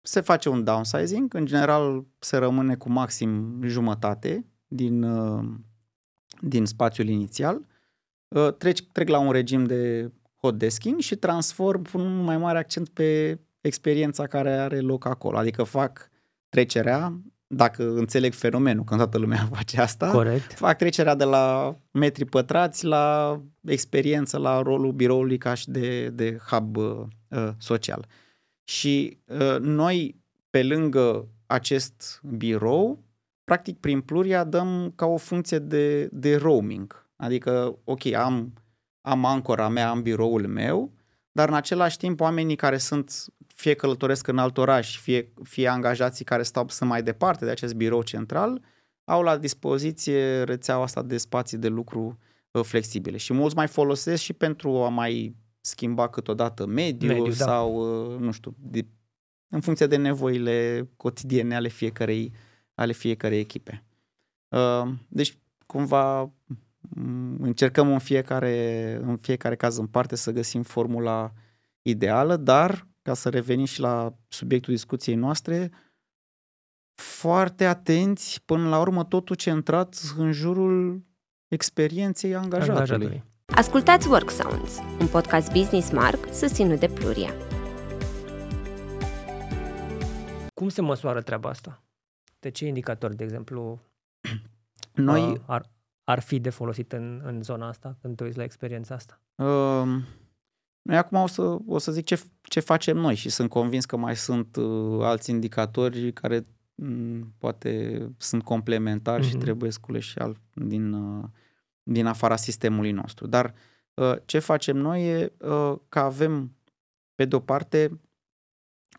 [0.00, 5.06] se face un downsizing, în general se rămâne cu maxim jumătate din,
[6.40, 7.66] din spațiul inițial,
[8.58, 13.40] trec, trec la un regim de hot desking și transform un mai mare accent pe
[13.60, 15.36] experiența care are loc acolo.
[15.36, 16.10] Adică fac
[16.48, 20.52] trecerea dacă înțeleg fenomenul, când toată lumea face asta, Corect.
[20.52, 26.36] fac trecerea de la metri pătrați la experiență, la rolul biroului ca și de, de
[26.50, 27.06] hub uh,
[27.58, 28.06] social.
[28.64, 33.04] Și uh, noi pe lângă acest birou,
[33.44, 37.08] practic prin Pluria dăm ca o funcție de, de roaming.
[37.16, 38.52] Adică, ok, am,
[39.00, 40.92] am ancora mea, am biroul meu,
[41.32, 46.24] dar în același timp oamenii care sunt fie călătoresc în alt oraș, fie, fie angajații
[46.24, 48.62] care stau să mai departe de acest birou central,
[49.04, 52.18] au la dispoziție rețeaua asta de spații de lucru
[52.50, 53.16] uh, flexibile.
[53.16, 57.44] Și mulți mai folosesc și pentru a mai schimba câteodată mediul Mediu, da.
[57.44, 57.74] sau,
[58.12, 58.86] uh, nu știu, de,
[59.48, 62.32] în funcție de nevoile cotidiene ale fiecarei,
[62.74, 63.84] ale fiecarei echipe.
[64.48, 71.32] Uh, deci, cumva, m- încercăm în fiecare, în fiecare caz în parte să găsim formula
[71.82, 75.70] ideală, dar, ca să revenim și la subiectul discuției noastre,
[77.02, 81.04] foarte atenți, până la urmă totul centrat în jurul
[81.48, 82.80] experienței angajatului.
[82.80, 83.24] angajatului.
[83.46, 87.34] Ascultați Work Sounds, un podcast Business Mark susținut de Pluria.
[90.54, 91.82] Cum se măsoară treaba asta?
[92.40, 93.80] De ce indicatori, de exemplu,
[94.94, 95.70] Noi, uh, ar,
[96.04, 99.20] ar fi de folosit în, în zona asta, când te uiți la experiența asta?
[99.34, 100.02] uh,
[100.82, 102.22] noi acum o să, o să zic ce,
[102.54, 108.02] ce facem noi și sunt convins că mai sunt uh, alți indicatori care m, poate
[108.18, 109.28] sunt complementari mm-hmm.
[109.28, 109.44] și Mhm.
[109.44, 111.24] trebuie sculeși al, din, uh,
[111.82, 113.26] din afara sistemului nostru.
[113.26, 113.54] Dar
[113.94, 116.56] uh, ce facem noi e uh, că avem,
[117.14, 118.00] pe de-o parte,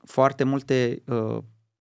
[0.03, 1.37] foarte multe uh,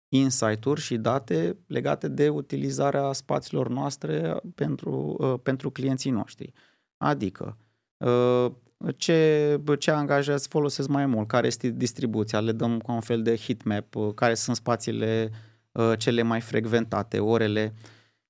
[0.09, 6.53] insight-uri și date legate de utilizarea spațiilor noastre pentru, uh, pentru clienții noștri.
[6.97, 7.57] Adică,
[7.97, 8.51] uh,
[8.97, 13.37] ce, ce angajați folosesc mai mult, care este distribuția, le dăm ca un fel de
[13.37, 15.31] heatmap, uh, care sunt spațiile
[15.73, 17.75] uh, cele mai frecventate, orele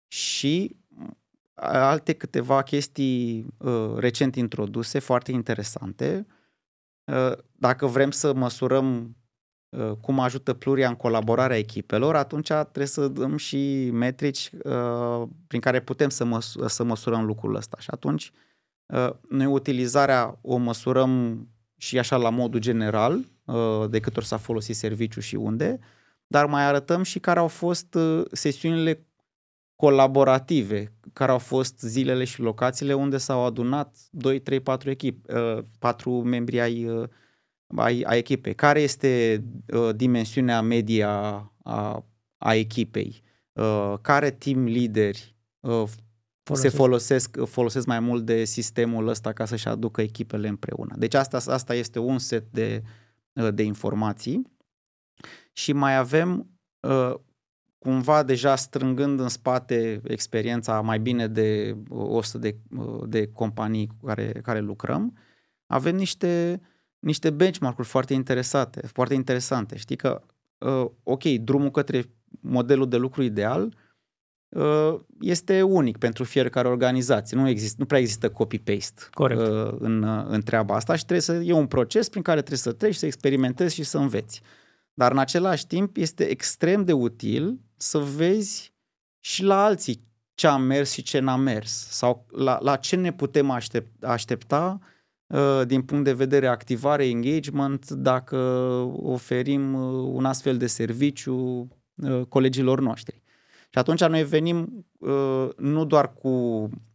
[0.07, 1.07] și uh,
[1.55, 6.27] alte câteva chestii uh, recent introduse, foarte interesante.
[7.05, 9.17] Uh, dacă vrem să măsurăm
[9.69, 15.61] uh, cum ajută Pluria în colaborarea echipelor, atunci trebuie să dăm și metrici uh, prin
[15.61, 17.77] care putem să, măs- să măsurăm lucrul ăsta.
[17.81, 18.54] Și atunci uh,
[19.29, 21.45] noi utilizarea o măsurăm
[21.77, 25.79] și așa la modul general, uh, de câte ori s-a folosit serviciu și unde,
[26.27, 29.07] dar mai arătăm și care au fost uh, sesiunile
[29.77, 35.65] colaborative, care au fost zilele și locațiile unde s-au adunat 2, 3, 4 echipe, uh,
[35.79, 37.09] 4 membri ai, uh,
[37.77, 38.55] ai, ai echipei.
[38.55, 41.11] Care este uh, dimensiunea media
[41.63, 43.23] a, a echipei?
[43.53, 45.37] Uh, care team lideri
[46.51, 50.95] uh, se folosesc, folosesc mai mult de sistemul ăsta ca să-și aducă echipele împreună.
[50.99, 52.83] Deci asta, asta este un set de,
[53.33, 54.53] uh, de informații
[55.53, 57.15] și mai avem uh,
[57.79, 64.07] cumva deja strângând în spate experiența mai bine de 100 de, uh, de companii cu
[64.07, 65.17] care, care lucrăm,
[65.67, 66.61] avem niște,
[66.99, 69.77] niște benchmark-uri foarte interesate, foarte interesante.
[69.77, 70.23] Știi că,
[70.59, 72.05] uh, ok, drumul către
[72.41, 73.73] modelul de lucru ideal uh,
[75.21, 77.37] este unic pentru fiecare organizație.
[77.37, 79.41] Nu, există, nu prea există copy-paste Corect.
[79.41, 82.59] uh, în, uh, în treaba asta și trebuie să e un proces prin care trebuie
[82.59, 84.43] să treci, să experimentezi și să înveți.
[84.95, 88.73] Dar în același timp este extrem de util să vezi
[89.21, 90.03] și la alții
[90.35, 94.79] ce a mers și ce n-a mers sau la, la ce ne putem aștept, aștepta
[95.27, 98.37] uh, din punct de vedere activare, engagement, dacă
[98.97, 103.23] oferim uh, un astfel de serviciu uh, colegilor noștri.
[103.75, 106.29] Și atunci noi venim uh, nu doar cu,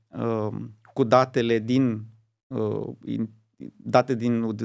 [0.08, 0.48] uh,
[0.94, 2.06] cu datele din
[2.48, 3.30] uh, in,
[3.76, 4.56] date din uh,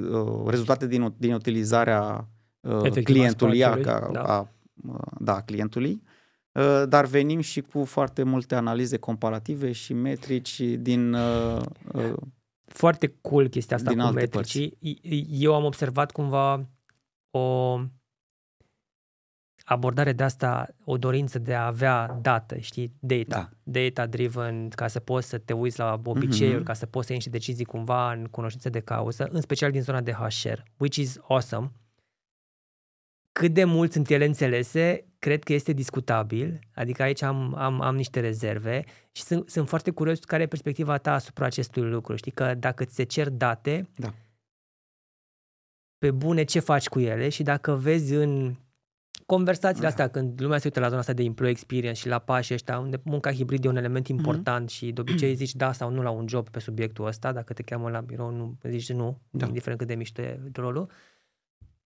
[0.46, 2.28] rezultate din, din utilizarea
[2.60, 4.38] uh, Efectiv, clientului, a a, spațiului, a, da.
[4.38, 4.48] a,
[5.18, 6.02] da, clientului,
[6.52, 11.60] uh, dar venim și cu foarte multe analize comparative și metrici din uh,
[11.92, 12.12] uh,
[12.64, 14.78] Foarte cool chestia asta Din cu alte metricii.
[15.28, 16.68] Eu am observat cumva
[17.30, 17.78] o
[19.66, 23.50] abordare de asta, o dorință de a avea dată, știi, data, Da.
[23.62, 26.64] data-driven, ca să poți să te uiți la obiceiuri, Mhm.
[26.64, 29.82] ca să poți să iei niște decizii cumva în cunoștință de cauză, în special din
[29.82, 31.70] zona de HR, which is awesome.
[33.32, 37.96] Cât de mult sunt ele înțelese, cred că este discutabil, adică aici am, am, am
[37.96, 42.16] niște rezerve și sunt, sunt foarte curios care e perspectiva ta asupra acestui lucru.
[42.16, 44.14] Știi că dacă ți se cer date, Da.
[45.98, 48.54] pe bune ce faci cu ele și dacă vezi în
[49.26, 49.88] conversațiile Da.
[49.88, 52.78] astea, când lumea se uită la zona asta de employee experience și la pașii ăștia,
[52.78, 54.16] unde munca hibrid e un element Mhm.
[54.18, 57.52] important și de obicei zici da sau nu la un job pe subiectul ăsta, dacă
[57.52, 59.46] te cheamă la birou, nu zici nu, Da.
[59.46, 60.90] indiferent cât de mișto e rolul.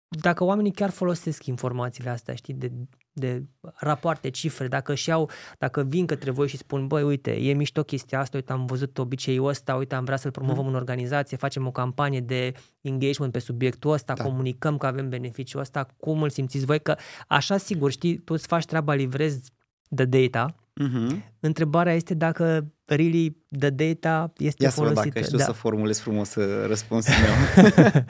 [0.08, 2.72] Dacă oamenii chiar folosesc informațiile astea, știi, de
[3.14, 3.44] de
[3.76, 7.84] rapoarte, cifre, dacă și au, dacă vin către voi și spun, băi, uite, e mișto
[7.84, 10.70] chestia asta, uite, am văzut obiceiul ăsta, uite, am vrea să-l promovăm mm.
[10.70, 14.24] în organizație, facem o campanie de engagement pe subiectul ăsta, da.
[14.24, 16.96] comunicăm că avem beneficiul ăsta, cum îl simțiți voi, că
[17.28, 19.52] așa, sigur, știi, tu îți faci treaba, livrezi
[19.90, 21.36] de data, mm-hmm.
[21.40, 25.00] întrebarea este dacă really the data este Ia folosită.
[25.00, 25.44] Ia să văd dacă știu da.
[25.44, 28.04] să formulez frumos uh, răspunsul meu.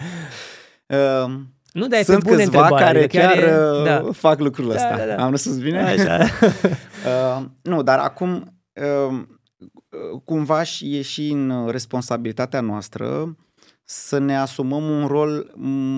[0.87, 1.39] uh,
[1.73, 4.11] Nu, dar Sunt bune câțiva care chiar, chiar e, uh, da.
[4.11, 4.97] fac lucrul da, ăsta.
[4.97, 5.23] Da, da, da.
[5.23, 5.81] Am răspuns bine?
[5.81, 6.23] Așa.
[7.39, 9.21] uh, nu, dar acum uh,
[10.23, 13.35] cumva și e și în responsabilitatea noastră
[13.83, 15.51] să ne asumăm un rol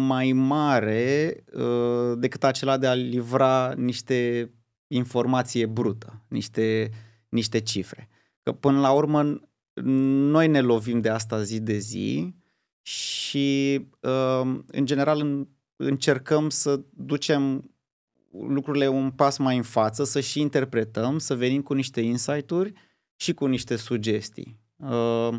[0.07, 4.49] mai mare uh, decât acela de a livra niște
[4.87, 6.89] informație brută, niște,
[7.29, 8.09] niște cifre.
[8.43, 9.39] Că până la urmă
[9.83, 12.35] noi ne lovim de asta zi de zi
[12.81, 17.71] și uh, în general în încercăm să ducem
[18.31, 22.73] lucrurile un pas mai în față, să și interpretăm, să venim cu niște insight-uri
[23.15, 24.59] și cu niște sugestii.
[24.75, 25.29] Uh,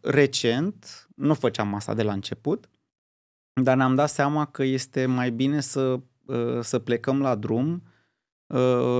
[0.00, 2.68] recent, nu făceam asta de la început,
[3.62, 7.97] dar ne-am dat seama că este mai bine să, uh, să plecăm la drum Uh,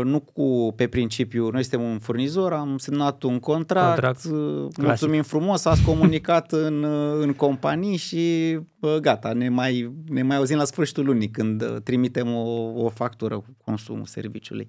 [0.05, 5.23] nu cu pe principiu, noi suntem un furnizor, am semnat un contract, contract uh, mulțumim
[5.23, 10.57] frumos, ați comunicat în, uh, în companii și uh, gata, ne mai, ne mai auzim
[10.57, 14.69] la sfârșitul lunii când uh, trimitem o, o factură cu consumul serviciului.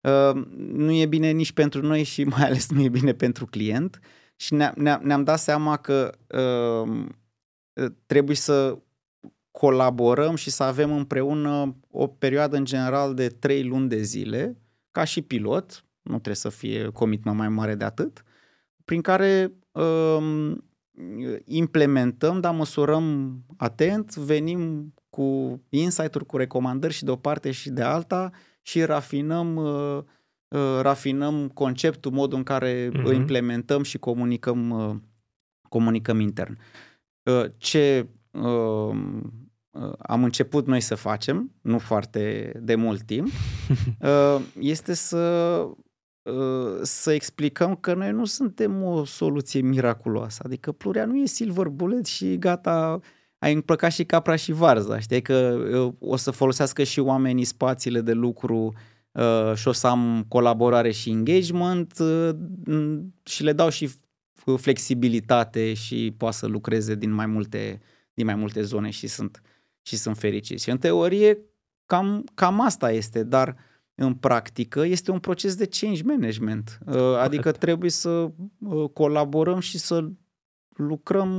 [0.00, 4.00] Uh, nu e bine nici pentru noi și mai ales nu e bine pentru client
[4.36, 7.04] și ne, ne, ne-am dat seama că uh,
[8.06, 8.78] trebuie să
[9.58, 14.56] colaborăm și să avem împreună o perioadă în general de trei luni de zile,
[14.90, 18.24] ca și pilot, nu trebuie să fie commitment mai mare de atât,
[18.84, 20.64] prin care um,
[21.44, 27.82] implementăm, dar măsurăm atent, venim cu insight-uri, cu recomandări și de o parte și de
[27.82, 28.30] alta
[28.62, 30.02] și rafinăm, uh,
[30.48, 33.14] uh, rafinăm conceptul, modul în care uh-huh.
[33.14, 34.96] implementăm și comunicăm, uh,
[35.68, 36.58] comunicăm intern.
[37.22, 38.96] Uh, ce uh, Uh,
[39.98, 43.26] am început noi să facem, nu foarte de mult timp,
[44.00, 45.18] uh, este să,
[46.22, 50.42] uh, să explicăm că noi nu suntem o soluție miraculoasă.
[50.44, 53.00] Adică plurea nu e silver bullet și gata,
[53.38, 54.98] ai împlăcat și capra și varza.
[54.98, 55.58] Știi că
[55.98, 58.72] o să folosească și oamenii spațiile de lucru
[59.54, 61.96] și o să am colaborare și engagement
[63.22, 63.90] și le dau și
[64.56, 67.80] flexibilitate și poate să lucreze din mai multe,
[68.14, 69.55] din mai multe zone și sunt uh,
[69.86, 70.62] și sunt fericiți.
[70.62, 71.38] Și în teorie
[71.86, 73.56] cam, cam asta este, dar
[73.94, 76.78] în practică este un proces de change management.
[76.86, 77.58] Uh, adică Correct.
[77.58, 80.08] trebuie să uh, colaborăm și să
[80.68, 81.30] lucrăm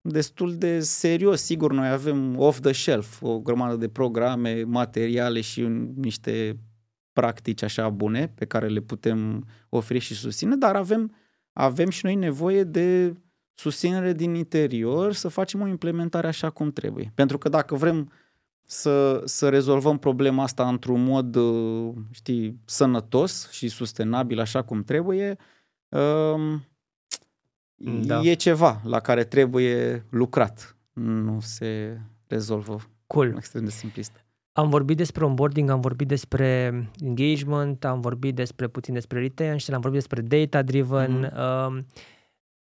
[0.00, 1.42] destul de serios.
[1.42, 5.62] Sigur, noi avem off the shelf o grămadă de programe, materiale și
[5.94, 6.58] niște
[7.12, 11.14] practici așa bune pe care le putem oferi și susține, dar avem,
[11.52, 13.14] avem și noi nevoie de
[13.54, 17.12] susținere din interior, să facem o implementare așa cum trebuie.
[17.14, 18.12] Pentru că dacă vrem
[18.66, 25.36] să, să rezolvăm problema asta într-un mod, uh, știi, sănătos și sustenabil așa cum trebuie,
[25.88, 26.64] um,
[28.04, 28.20] da.
[28.20, 30.76] e ceva la care trebuie lucrat.
[30.92, 33.34] Nu se rezolvă cool.
[33.36, 34.24] extrem de simplist.
[34.52, 39.80] Am vorbit despre onboarding, am vorbit despre engagement, am vorbit despre puțin despre retention, am
[39.80, 41.26] vorbit despre data-driven.
[41.26, 41.86] Mm-hmm.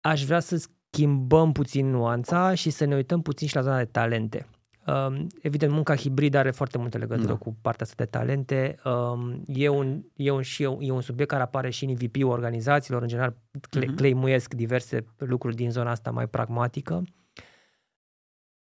[0.01, 3.85] aș vrea să schimbăm puțin nuanța și să ne uităm puțin și la zona de
[3.85, 4.47] talente.
[4.87, 7.37] Um, evident, munca hibridă are foarte multe legătură da.
[7.37, 8.77] cu partea asta de talente.
[8.85, 13.03] Um, e, un, e, un, și e un subiect care apare și în VP organizațiilor.
[13.03, 13.37] În general,
[13.71, 13.95] cle, uh-huh.
[13.97, 17.03] claimuiesc diverse lucruri din zona asta mai pragmatică.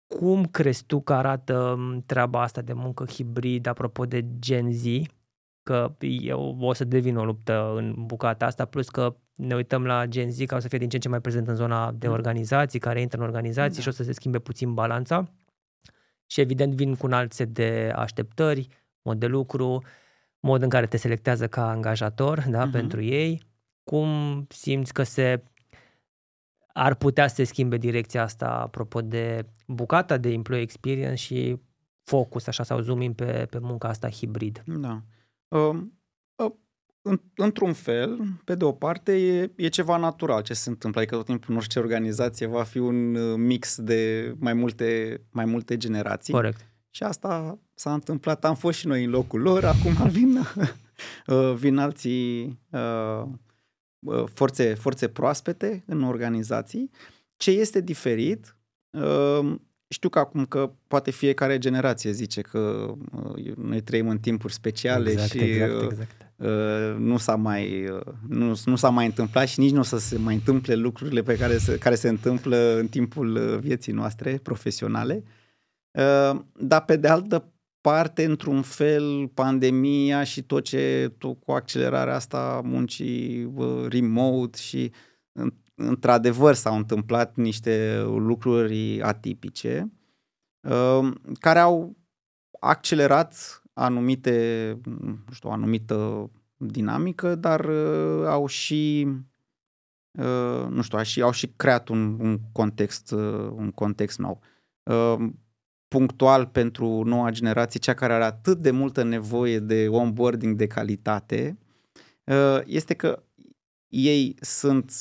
[0.07, 4.83] Cum crezi tu că arată um, treaba asta de muncă hibrid, apropo de Gen Z?
[5.63, 10.05] Că eu o să devin o luptă în bucata asta, plus că ne uităm la
[10.05, 12.07] Gen Z, ca o să fie din ce în ce mai prezent în zona de
[12.07, 12.13] mm.
[12.13, 13.81] organizații, care intră în organizații da.
[13.81, 15.31] și o să se schimbe puțin balanța.
[16.25, 18.67] Și evident vin cu un alt set de așteptări,
[19.01, 19.83] mod de lucru,
[20.39, 22.71] mod în care te selectează ca angajator da, uh-huh.
[22.71, 23.41] pentru ei.
[23.83, 25.43] Cum simți că se
[26.77, 31.59] ar putea să se schimbe direcția asta apropo de bucata de employee experience și
[32.03, 34.63] focus, așa, sau zoom pe, pe munca asta hibrid?
[34.65, 35.01] Da.
[35.47, 35.94] Um,
[37.35, 41.25] într-un fel, pe de o parte, e, e ceva natural ce se întâmplă, adică tot
[41.25, 46.33] timpul în orice organizație va fi un uh, mix de mai multe, mai multe generații.
[46.33, 46.69] Corect.
[46.89, 50.37] Și asta s-a întâmplat, am fost și noi în locul lor, acum vin,
[51.27, 53.23] uh, vin alții uh,
[54.33, 56.89] forțe, forțe proaspete în organizații.
[57.37, 58.55] Ce este diferit
[59.87, 65.11] știu că acum că poate fiecare generație zice că uh, noi trăim în timpuri speciale
[65.11, 66.24] exact, și exact, uh, exact.
[66.35, 69.97] Uh, nu s-a mai uh, nu, nu s-a mai întâmplat și nici nu o să
[69.97, 74.39] se mai întâmple lucrurile pe care se, care se întâmplă în timpul uh, vieții noastre
[74.43, 75.23] profesionale.
[75.91, 82.15] Uh, dar pe de altă parte, într-un fel, pandemia și tot ce tot cu accelerarea
[82.15, 84.91] asta muncii uh, remote și
[85.75, 89.91] într-adevăr s-au întâmplat niște lucruri atipice
[90.61, 91.95] uh, care au
[92.59, 94.77] accelerat anumite,
[95.25, 99.07] nu știu, o anumită dinamică, dar uh, au și
[100.19, 104.39] uh, nu știu, au și, au și creat un, un context uh, un context nou.
[104.83, 105.29] Uh,
[105.87, 111.57] punctual pentru noua generație, cea care are atât de multă nevoie de onboarding de calitate,
[112.23, 113.23] uh, este că
[113.87, 114.93] ei sunt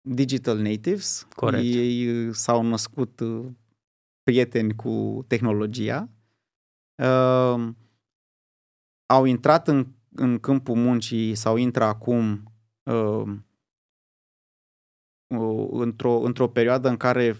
[0.00, 1.64] digital natives, Corect.
[1.64, 3.46] ei uh, s-au născut uh,
[4.22, 6.08] prieteni cu tehnologia,
[7.02, 7.68] uh,
[9.06, 12.52] au intrat în, în câmpul muncii sau intră acum
[12.82, 13.36] uh,
[15.26, 17.36] uh, într-o, într-o perioadă în care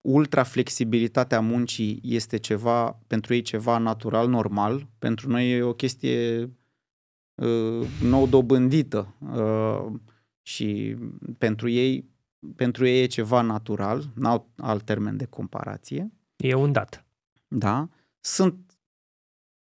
[0.00, 4.86] ultra flexibilitatea muncii este ceva, pentru ei ceva natural, normal.
[4.98, 6.50] Pentru noi e o chestie
[7.34, 9.92] uh, nou dobândită uh,
[10.42, 10.96] și
[11.38, 12.10] pentru ei,
[12.56, 16.12] pentru ei e ceva natural, n-au alt termen de comparație.
[16.36, 17.04] E un dat.
[17.48, 17.88] Da?
[18.20, 18.65] Sunt,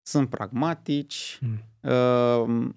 [0.08, 1.89] sunt pragmatici, mm.
[1.91, 2.70] uh,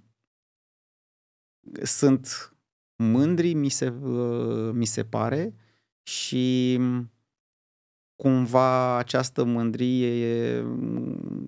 [1.82, 2.56] sunt
[2.96, 5.54] mândri, mi se, uh, mi se pare,
[6.02, 6.80] și
[8.16, 10.64] cumva această mândrie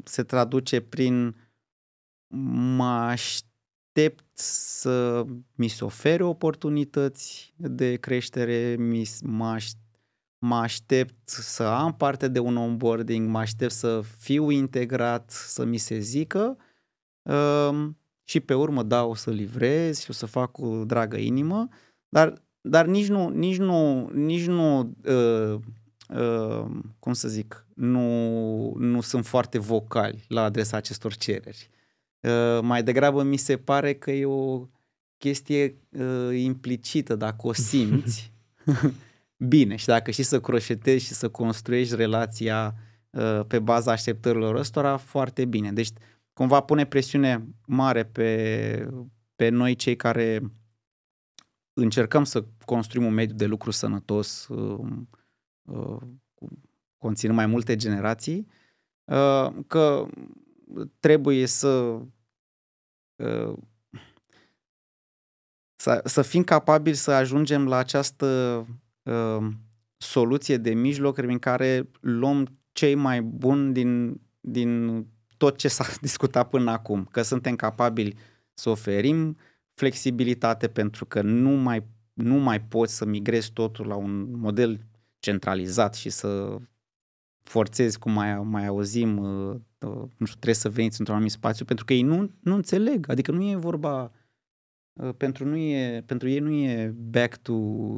[0.04, 1.36] se traduce prin
[2.76, 5.24] mă aștept să
[5.54, 8.76] mi se ofere oportunități de creștere,
[9.22, 9.81] mă aștept
[10.44, 15.76] mă aștept să am parte de un onboarding, mă aștept să fiu integrat, să mi
[15.76, 16.56] se zică
[17.22, 17.88] uh,
[18.24, 21.68] și pe urmă, da, o să livrez și o să fac cu dragă inimă,
[22.08, 25.60] dar, dar nici nu, nici nu, nici nu uh,
[26.08, 31.70] uh, cum să zic, nu, nu sunt foarte vocali la adresa acestor cereri.
[32.20, 34.68] Uh, mai degrabă mi se pare că e o
[35.18, 38.32] chestie uh, implicită, dacă o simți,
[39.48, 42.74] bine și dacă știi să croșetezi și să construiești relația
[43.10, 45.72] uh, pe baza așteptărilor ăstora, foarte bine.
[45.72, 45.88] Deci
[46.32, 48.88] cumva pune presiune mare pe,
[49.36, 50.40] pe noi cei care
[51.72, 54.80] încercăm să construim un mediu de lucru sănătos, uh,
[55.62, 56.00] Uh,
[56.98, 58.46] conțin mai multe generații,
[59.04, 60.06] uh, că
[61.00, 62.00] trebuie să
[63.16, 63.56] uh,
[65.76, 68.66] să, să fim capabili să ajungem la această
[69.96, 75.04] soluție de mijloc prin care luăm cei mai buni din, din
[75.36, 78.16] tot ce s-a discutat până acum, că suntem capabili
[78.54, 79.36] să oferim
[79.74, 84.86] flexibilitate pentru că nu mai, nu mai poți să migrezi totul la un model
[85.18, 86.56] centralizat și să
[87.42, 91.64] forțezi, cum mai, mai auzim, uh, uh, nu știu, trebuie să veniți într-un anumit spațiu,
[91.64, 93.08] pentru că ei nu, nu înțeleg.
[93.08, 94.10] Adică nu e vorba, uh,
[95.16, 97.54] pentru, nu e, pentru ei nu e back to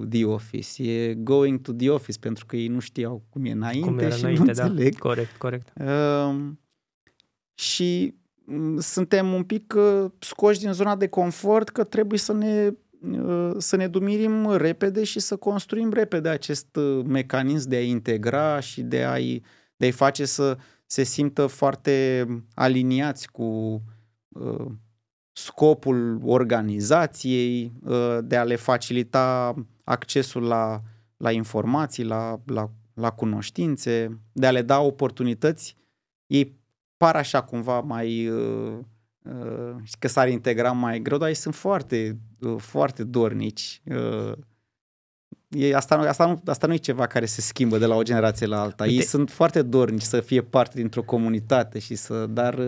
[0.09, 3.87] the office, e going to the office, pentru că ei nu știau cum e înainte
[3.87, 4.65] cum și înainte, nu da.
[4.65, 4.99] înțeleg.
[4.99, 5.73] Corect, corect.
[5.81, 6.51] Uh,
[7.55, 8.15] și
[8.45, 12.73] mm, suntem un pic uh, scoși din zona de confort că trebuie să ne
[13.13, 18.61] Uh, să ne dumirim repede și să construim repede acest uh, mecanism de a integra
[18.61, 19.43] și de a-i,
[19.77, 23.83] de a-i face să se simtă foarte aliniați cu
[24.29, 24.67] uh,
[25.37, 29.55] scopul organizației, uh, de a le facilita
[29.85, 30.83] accesul la,
[31.17, 35.77] la informații, la, la, la cunoștințe, de a le da oportunități.
[36.27, 36.57] Ei
[36.97, 38.29] par așa cumva mai...
[38.29, 38.79] Uh,
[39.25, 43.83] Uh, că s-ar integra mai greu, dar ei sunt foarte, uh, foarte dornici.
[43.85, 44.33] Uh,
[45.49, 48.47] e, asta, asta, nu, asta nu e ceva care se schimbă de la o generație
[48.47, 48.85] la alta.
[48.85, 52.59] Uite, ei sunt foarte dornici să fie parte dintr-o comunitate și să, dar...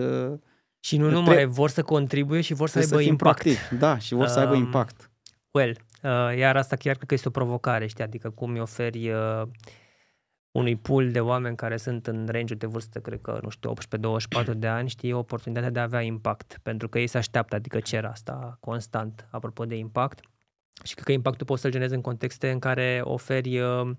[0.79, 3.41] Și nu numai, vor să contribuie și vor să aibă să impact.
[3.41, 3.79] Practic.
[3.79, 5.11] Da, și vor um, să aibă um, impact.
[5.51, 9.09] Well, uh, iar asta chiar cred că este o provocare, știi, adică cum îi oferi
[9.09, 9.41] uh,
[10.51, 13.73] unui pool de oameni care sunt în range de vârstă, cred că, nu știu,
[14.43, 17.79] 18-24 de ani, știi, oportunitatea de a avea impact, pentru că ei se așteaptă, adică
[17.79, 20.19] cer asta constant, apropo de impact.
[20.83, 23.89] Și cred că impactul poți să-l generezi în contexte în care oferi uh,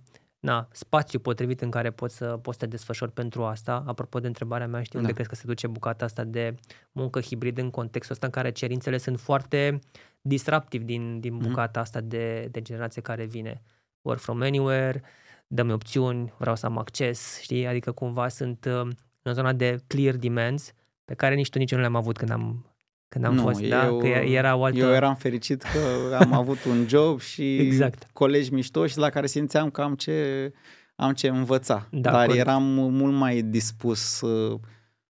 [0.40, 3.84] na, spațiu potrivit în care poți să, poți să te desfășori pentru asta.
[3.86, 5.14] Apropo de întrebarea mea, știi, unde da.
[5.14, 6.54] crezi că se duce bucata asta de
[6.92, 9.78] muncă hibrid în contextul ăsta în care cerințele sunt foarte
[10.20, 11.48] disruptiv din, din mhm.
[11.48, 11.82] bucata mm-hmm.
[11.82, 13.62] asta de, de generație care vine.
[14.02, 15.02] Work from anywhere,
[15.46, 17.66] dă-mi opțiuni, vreau să am acces, știi?
[17.66, 18.88] Adică cumva sunt uh,
[19.22, 20.72] în zona de clear demands
[21.04, 22.66] pe care nici tu nici eu nu le-am avut când am
[23.08, 23.86] când am nu, fost, da?
[23.86, 24.78] eu, Că era o altă...
[24.78, 28.08] Eu eram fericit că am avut un job și exact.
[28.12, 30.52] colegi mișto și la care simțeam că am ce,
[30.96, 31.88] am ce învăța.
[31.90, 32.46] Da, Dar corect.
[32.46, 34.56] eram mult mai dispus să,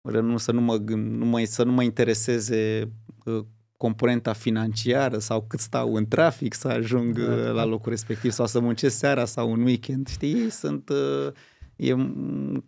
[0.03, 2.93] nu, să, nu mă, nu mă, să nu mă intereseze
[3.25, 3.45] uh,
[3.77, 7.51] componenta financiară sau cât stau în trafic să ajung Da, uh, da.
[7.51, 10.09] la locul respectiv sau să muncesc seara sau un weekend.
[10.09, 10.89] Știi, ei sunt...
[10.89, 11.33] uh,
[11.81, 11.95] E,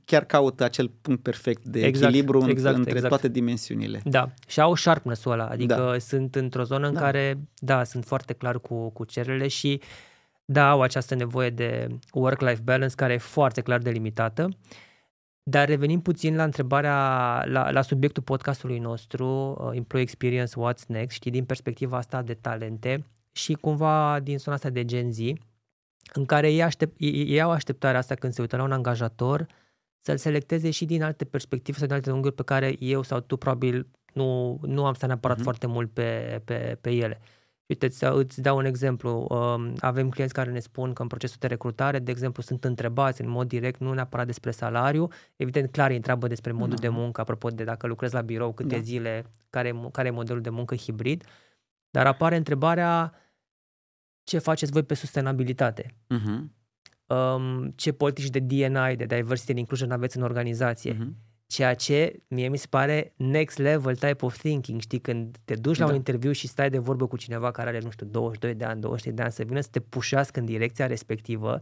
[0.05, 3.09] chiar caută acel punct perfect de Exact, echilibru în- exact, între exact.
[3.09, 4.01] toate dimensiunile.
[4.05, 5.99] Da, și au sharpness-ul ăla, adică Da.
[5.99, 7.01] sunt într-o zonă în Da.
[7.01, 9.81] care, da, sunt foarte clar cu, cu cererile și
[10.45, 14.49] da, au această nevoie de work-life balance care e foarte clar delimitată.
[15.43, 16.95] Dar revenim puțin la întrebarea,
[17.47, 19.27] la, la subiectul podcastului nostru,
[19.61, 24.57] uh, Employee Experience, What's Next, știi, din perspectiva asta de talente și cumva din zona
[24.57, 25.19] asta de Gen Z,
[26.15, 29.47] în care ei, aștept, ei, ei au așteptarea asta când se uită la un angajator
[30.01, 33.37] să-l selecteze și din alte perspective sau din alte unghiuri pe care eu sau tu
[33.37, 35.43] probabil nu, nu am stat neapărat Mhm.
[35.47, 35.49] uh-huh.
[35.51, 37.21] foarte mult pe, pe, pe ele.
[37.67, 39.27] Uite, îți, îți dau un exemplu.
[39.31, 43.21] Um, avem clienți care ne spun că în procesul de recrutare, de exemplu, sunt întrebați
[43.21, 45.09] în mod direct, nu neapărat despre salariu.
[45.37, 46.81] Evident, clar îi întreabă despre modul Da.
[46.81, 48.81] de muncă, apropo de dacă lucrezi la birou, câte Da.
[48.83, 51.25] zile, care, e mo- care e modelul de muncă hibrid.
[51.91, 53.13] Dar apare întrebarea
[54.33, 55.95] ce faceți voi pe sustenabilitate?
[56.15, 56.41] Uh-huh.
[57.07, 60.95] Um, ce politici de DNI, de diversity and inclusion aveți în organizație?
[60.95, 61.09] Uh-huh.
[61.47, 65.79] Ceea ce mie mi se pare next level type of thinking, știi, când te duci
[65.79, 65.91] la Da.
[65.91, 68.81] un interviu și stai de vorbă cu cineva care are, nu știu, 22 de ani,
[68.81, 71.61] 23 de ani, să vină să te pușească în direcția respectivă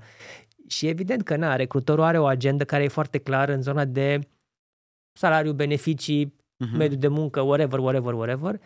[0.66, 4.18] și evident că, na, recrutorul are o agendă care e foarte clară în zona de
[5.12, 6.76] salariu, beneficii, Uh-huh.
[6.76, 8.60] mediu de muncă, whatever, whatever, whatever,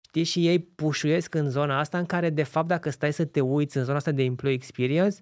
[0.00, 3.40] știi, și ei pușuiesc în zona asta în care, de fapt, dacă stai să te
[3.40, 5.16] uiți în zona asta de employee experience,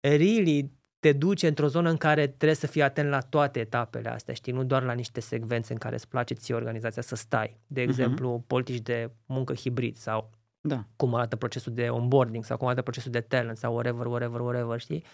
[0.00, 4.34] really te duce într-o zonă în care trebuie să fii atent la toate etapele astea,
[4.34, 7.60] știi, nu doar la niște secvențe în care îți place ție organizația să stai.
[7.66, 10.30] De exemplu, politici de muncă hibrid sau
[10.60, 10.86] Da.
[10.96, 14.80] cum arată procesul de onboarding sau cum arată procesul de talent sau whatever, whatever, whatever,
[14.80, 15.04] știi?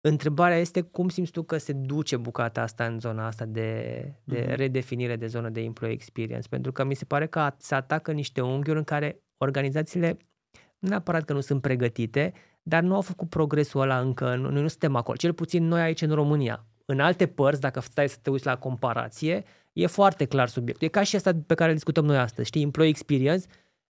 [0.00, 3.90] Întrebarea este cum simți tu că se duce bucata asta în zona asta de,
[4.24, 4.54] de Mhm.
[4.56, 6.48] redefinire de zonă de employee experience?
[6.48, 10.16] Pentru că mi se pare că se atacă niște unghiuri în care organizațiile
[10.78, 12.32] nu neapărat că nu sunt pregătite,
[12.62, 15.16] dar nu au făcut progresul ăla încă, nu- noi nu suntem acolo.
[15.16, 16.64] Cel puțin noi aici în România.
[16.84, 20.86] În alte părți, dacă stai să te uiți la comparație, e foarte clar subiectul.
[20.86, 22.62] E ca și asta pe care îl discutăm noi astăzi, știi?
[22.62, 23.46] Employee experience,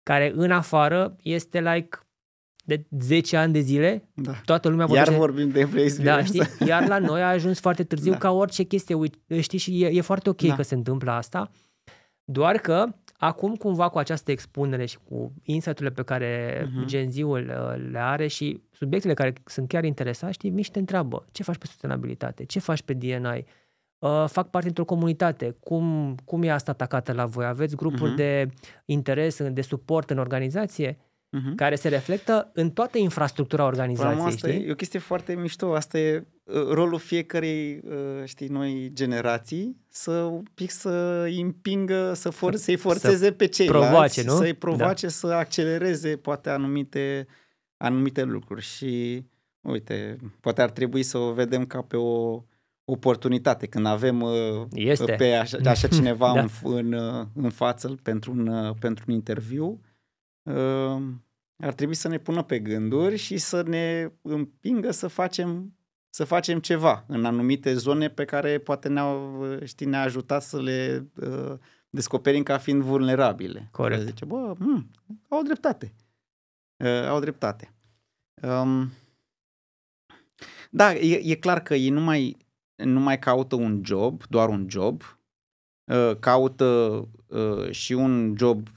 [0.04, 1.98] care în afară este like
[2.66, 4.32] de 10 ani de zile, da.
[4.46, 5.20] toată lumea Iar vorbește...
[5.20, 6.42] vorbim de place Da, știi?
[6.68, 8.18] Iar la noi a ajuns foarte târziu Da.
[8.18, 10.56] ca orice chestie, uite, știi, și e, e foarte ok Da.
[10.56, 11.50] că se întâmplă asta,
[12.24, 12.86] doar că
[13.18, 16.84] acum cumva cu această expunere și cu insight-urile pe care Mhm.
[16.84, 16.88] uh-huh.
[16.88, 20.80] Gen Z-ul uh, le are și subiectele care sunt chiar interesați, știi, vin și te
[20.80, 23.46] întreabă ce faci pe sustenabilitate, ce faci pe DNI,
[24.00, 28.16] uh, fac parte dintr-o comunitate, cum, cum e asta atacată la voi, aveți grupuri Mhm.
[28.16, 28.50] de
[28.86, 30.98] interes, de suport în organizație,
[31.36, 31.56] Uh-huh.
[31.56, 34.62] care se reflectă în toată infrastructura organizației, asta știi?
[34.62, 35.74] e, e o chestie foarte mișto.
[35.76, 42.14] Asta e uh, rolul fiecărei, uh, știi, noi generații, să un pic să îi împingă,
[42.14, 44.36] să for, Să- să-i forțeze pe ceilalți, provoace, nu?
[44.36, 47.28] să-i provoace să accelereze poate anumite,
[47.78, 48.62] anumite lucruri.
[48.62, 49.24] Și,
[49.62, 52.44] uite, poate ar trebui să o vedem ca pe o
[52.86, 54.32] oportunitate când avem uh,
[54.74, 55.12] Este.
[55.18, 56.40] pe așa, așa cineva Da.
[56.40, 59.80] în, în, uh, în față pentru un, uh, pentru un interviu.
[60.46, 61.02] Uh,
[61.58, 65.76] ar trebui să ne pună pe gânduri și să ne împingă să facem
[66.16, 71.08] să facem ceva în anumite zone pe care poate ne-au, știi, ne-a ajutat să le
[71.16, 71.54] uh,
[71.90, 73.70] descoperim ca fiind vulnerabile.
[73.72, 74.00] Corect.
[74.00, 74.92] Care Zice, bă, hm,
[75.30, 75.94] au dreptate.
[76.84, 77.74] Uh, au dreptate.
[78.42, 78.92] Um,
[80.70, 82.38] da, e, e clar că ei nu mai,
[82.76, 85.20] nu mai caută un job, doar un job,
[85.92, 86.66] uh, caută
[87.28, 88.68] uh, și un job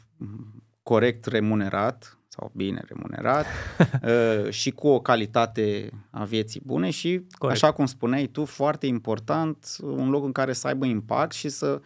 [0.89, 3.47] corect remunerat sau bine remunerat
[4.03, 7.63] uh, și cu o calitate a vieții bune și, Corect.
[7.63, 11.81] așa cum spuneai tu, foarte important, un loc în care să aibă impact și să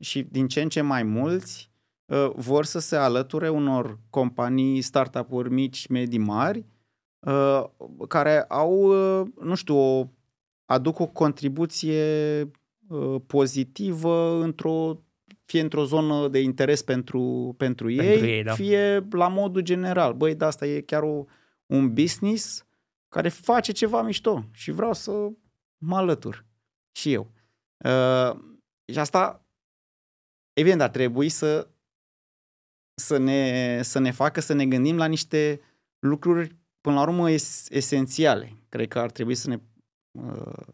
[0.00, 1.70] și din ce în ce mai mulți
[2.04, 6.64] uh, vor să se alăture unor companii, startup-uri mici, medii, mari,
[7.18, 7.64] uh,
[8.08, 10.06] care au, uh, nu știu, o,
[10.64, 12.02] aduc o contribuție
[12.88, 15.02] uh, pozitivă într-o
[15.48, 18.54] fie într-o zonă de interes pentru, pentru, ei, Pentru ei, da.
[18.54, 20.14] fie la modul general.
[20.14, 21.24] Băi, da, asta e chiar o,
[21.66, 22.66] un business
[23.08, 25.30] care face ceva mișto și vreau să
[25.78, 26.44] mă alătur
[26.92, 27.30] și eu.
[27.84, 28.38] Uh,
[28.92, 29.46] și asta,
[30.52, 31.68] evident, ar trebui să,
[32.94, 35.60] să, ne, să ne facă să ne gândim la niște
[35.98, 38.52] lucruri până la urmă, es, esențiale.
[38.68, 39.60] Cred că ar trebui să ne
[40.10, 40.66] uh,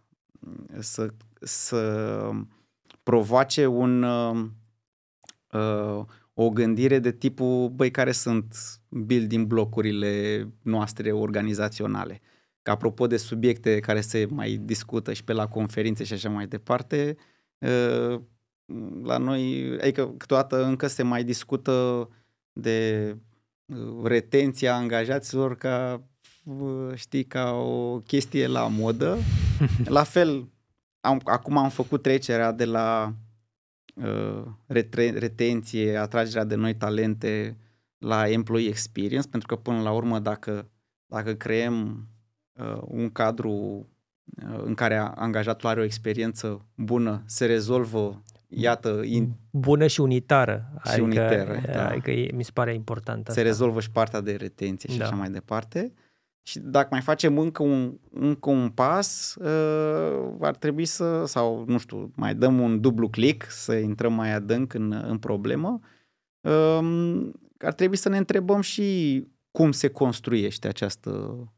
[0.79, 2.31] să, să
[3.03, 4.03] provoace un
[5.55, 8.55] uh, o gândire de tipul, băi, care sunt
[8.89, 12.21] building blocurile noastre organizaționale.
[12.63, 16.47] Că apropo de subiecte care se mai discută și pe la conferințe și așa mai
[16.47, 17.17] departe,
[17.59, 18.21] uh,
[19.03, 22.09] la noi, adică câteodată încă se mai discută
[22.53, 23.17] de
[23.67, 26.03] uh, retenția angajaților ca,
[26.45, 29.19] uh, știi, ca o chestie la modă.
[29.85, 30.49] La fel,
[31.01, 33.24] am, acum am făcut trecerea de la uh,
[34.67, 37.57] retre, retenție, atragerea de noi talente
[37.99, 40.71] la employee experience, pentru că până la urmă dacă,
[41.07, 42.09] dacă creăm
[42.53, 49.01] uh, un cadru uh, în care angajatul are o experiență bună, se rezolvă iată...
[49.05, 49.33] In...
[49.51, 50.71] Bună și unitară.
[50.85, 51.89] Și adică, unitară, da.
[51.89, 55.05] Adică mi se pare important Se rezolvă și partea de retenție și da.
[55.05, 55.93] așa mai departe.
[56.47, 61.79] Și dacă mai facem încă un, încă un pas, uh, ar trebui să, sau nu
[61.79, 65.81] știu, mai dăm un dublu click, să intrăm mai adânc în, în problemă,
[66.41, 67.29] uh,
[67.59, 69.19] ar trebui să ne întrebăm și
[69.51, 71.11] cum se construiește această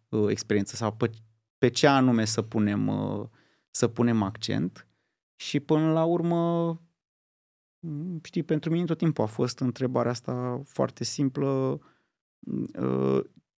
[0.09, 1.11] uh, experiență sau pe,
[1.59, 3.27] pe ce anume să punem, uh,
[3.71, 4.87] să punem accent
[5.37, 6.81] și până la urmă
[7.87, 11.81] Mm, știi, pentru mine tot timpul a fost întrebarea asta foarte simplă.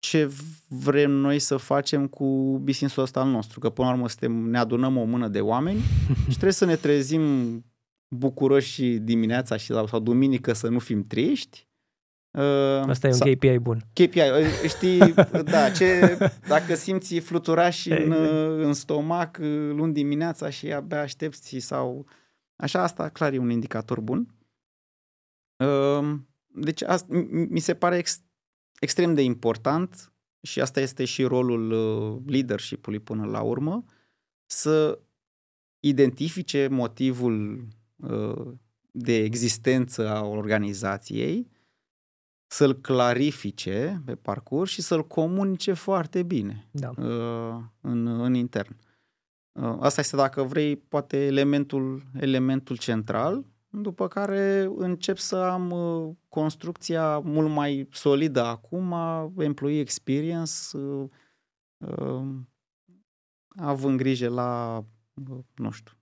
[0.00, 0.30] Uh, ce
[0.68, 3.58] vrem noi să facem cu business-ul ăsta al nostru?
[3.58, 5.78] Că până la urmă suntem, ne adunăm o mână de oameni
[6.28, 7.64] și trebuie să ne trezim
[8.08, 11.66] bucuroși dimineața și sau, sau duminică să nu fim triști.
[12.30, 13.84] Uh, Asta e un KPI bun.
[13.92, 15.14] KPI, uh, știi,
[15.54, 16.18] da, ce,
[16.48, 18.12] dacă simți fluturași în,
[18.58, 19.38] în stomac
[19.72, 22.06] luni dimineața și abia aștepți sau
[22.58, 24.34] Așa, asta clar e un indicator bun.
[25.56, 28.22] Ehm, deci asta, mi se pare ex,
[28.80, 33.84] extrem de important și asta este și rolul uh, leadership-ului până la urmă,
[34.46, 34.98] să
[35.80, 37.66] identifice motivul
[37.96, 38.46] uh,
[38.90, 41.48] de existență a organizației,
[42.46, 46.90] să-l clarifice pe parcurs și să-l comunice foarte bine da.
[46.96, 48.76] Uh, în, în intern.
[49.52, 53.44] Uh, asta este, dacă vrei, poate elementul, elementul central,
[53.82, 58.94] după care încep să am uh, construcția mult mai solidă acum,
[59.38, 62.24] employee experience, uh,
[63.48, 64.84] având grijă la,
[65.54, 65.92] nu știu,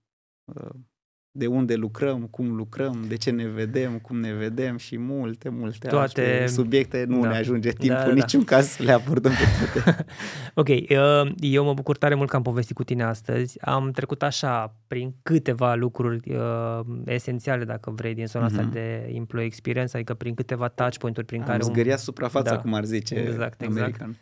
[1.37, 5.89] de unde lucrăm, cum lucrăm, de ce ne vedem, cum ne vedem și multe, multe
[5.89, 6.47] Toate...
[6.47, 7.05] subiecte.
[7.09, 7.29] Nu da.
[7.29, 8.57] ne ajunge timpul da, da, niciun da.
[8.57, 10.05] caz să le abordăm pe toate.
[10.61, 13.63] ok, uh, eu mă bucur tare mult că am povestit cu tine astăzi.
[13.63, 18.49] Am trecut așa prin câteva lucruri uh, esențiale, dacă vrei, din zona mm-hmm.
[18.49, 18.73] asta mhm.
[18.73, 21.63] de employee experience, adică prin câteva touch point-uri prin am care...
[21.63, 22.59] Am zgâriat suprafața, da.
[22.59, 23.81] cum ar zice exact, exact.
[23.81, 24.17] american.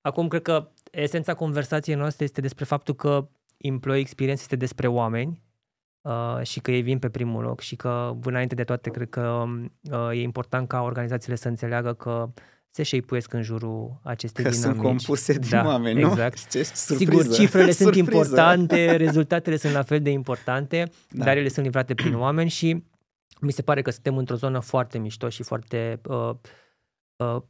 [0.00, 5.42] Acum, cred că esența conversației noastre este despre faptul că employee experience este despre oameni
[6.08, 9.44] uh, și că ei vin pe primul loc și că, înainte de toate, cred că
[9.90, 12.30] uh, e important ca organizațiile să înțeleagă că
[12.70, 14.74] se șeipuiesc în jurul acestei că dinamici.
[14.74, 16.08] sunt compuse din da, oameni, nu?
[16.08, 16.48] Exact.
[16.50, 17.22] Ce surpriză.
[17.22, 21.24] Sigur, cifrele sunt importante, rezultatele sunt la fel de importante, da.
[21.24, 22.84] dar ele sunt livrate prin oameni și
[23.40, 26.34] mi se pare că suntem într-o zonă foarte mișto și foarte uh,
[27.16, 27.42] uh,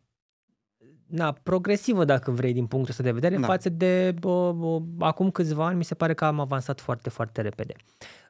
[1.07, 3.47] na, progresivă, dacă vrei, din punctul ăsta de vedere, da.
[3.47, 7.41] față de uh, uh, acum câțiva ani, mi se pare că am avansat foarte, foarte
[7.41, 7.75] repede.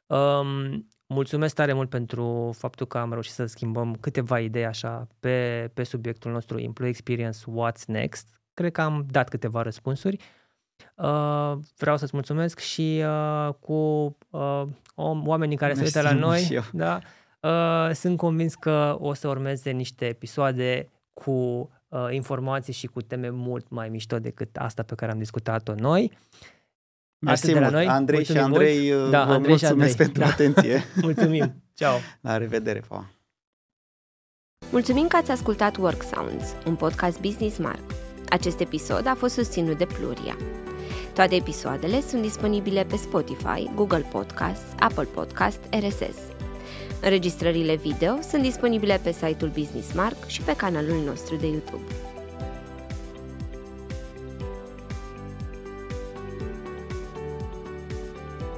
[0.09, 5.69] Um, mulțumesc tare mult pentru faptul că am reușit să schimbăm câteva idei așa pe,
[5.73, 8.27] pe subiectul nostru Employee Experience What's Next.
[8.53, 10.17] Cred că am dat câteva răspunsuri.
[10.95, 13.73] Uh, vreau să-ți mulțumesc și uh, cu
[14.29, 14.63] uh,
[14.95, 16.59] oamenii care se uită la noi.
[16.71, 16.99] Da,
[17.39, 21.31] uh, sunt convins că o să urmeze niște episoade cu
[21.87, 26.11] uh, informații și cu teme mult mai mișto decât asta pe care am discutat-o noi.
[27.19, 27.71] Mersi de la mult.
[27.71, 27.85] noi.
[27.87, 29.11] Andrei mulțumim și Andrei, mult.
[29.11, 29.95] da, vă Andrei mulțumesc Andrei.
[29.95, 30.27] pentru da.
[30.27, 30.83] atenție.
[31.07, 31.63] Mulțumim.
[31.73, 31.97] Ciao.
[32.21, 33.05] La revedere, pa.
[34.71, 37.83] Mulțumim că ați ascultat Work Sounds, un podcast Business Mark.
[38.29, 40.37] Acest episod a fost susținut de Pluria.
[41.13, 46.17] Toate episoadele sunt disponibile pe Spotify, Google Podcasts, Apple Podcast, RSS.
[47.01, 51.83] Înregistrările video sunt disponibile pe site-ul Business Mark și pe canalul nostru de YouTube.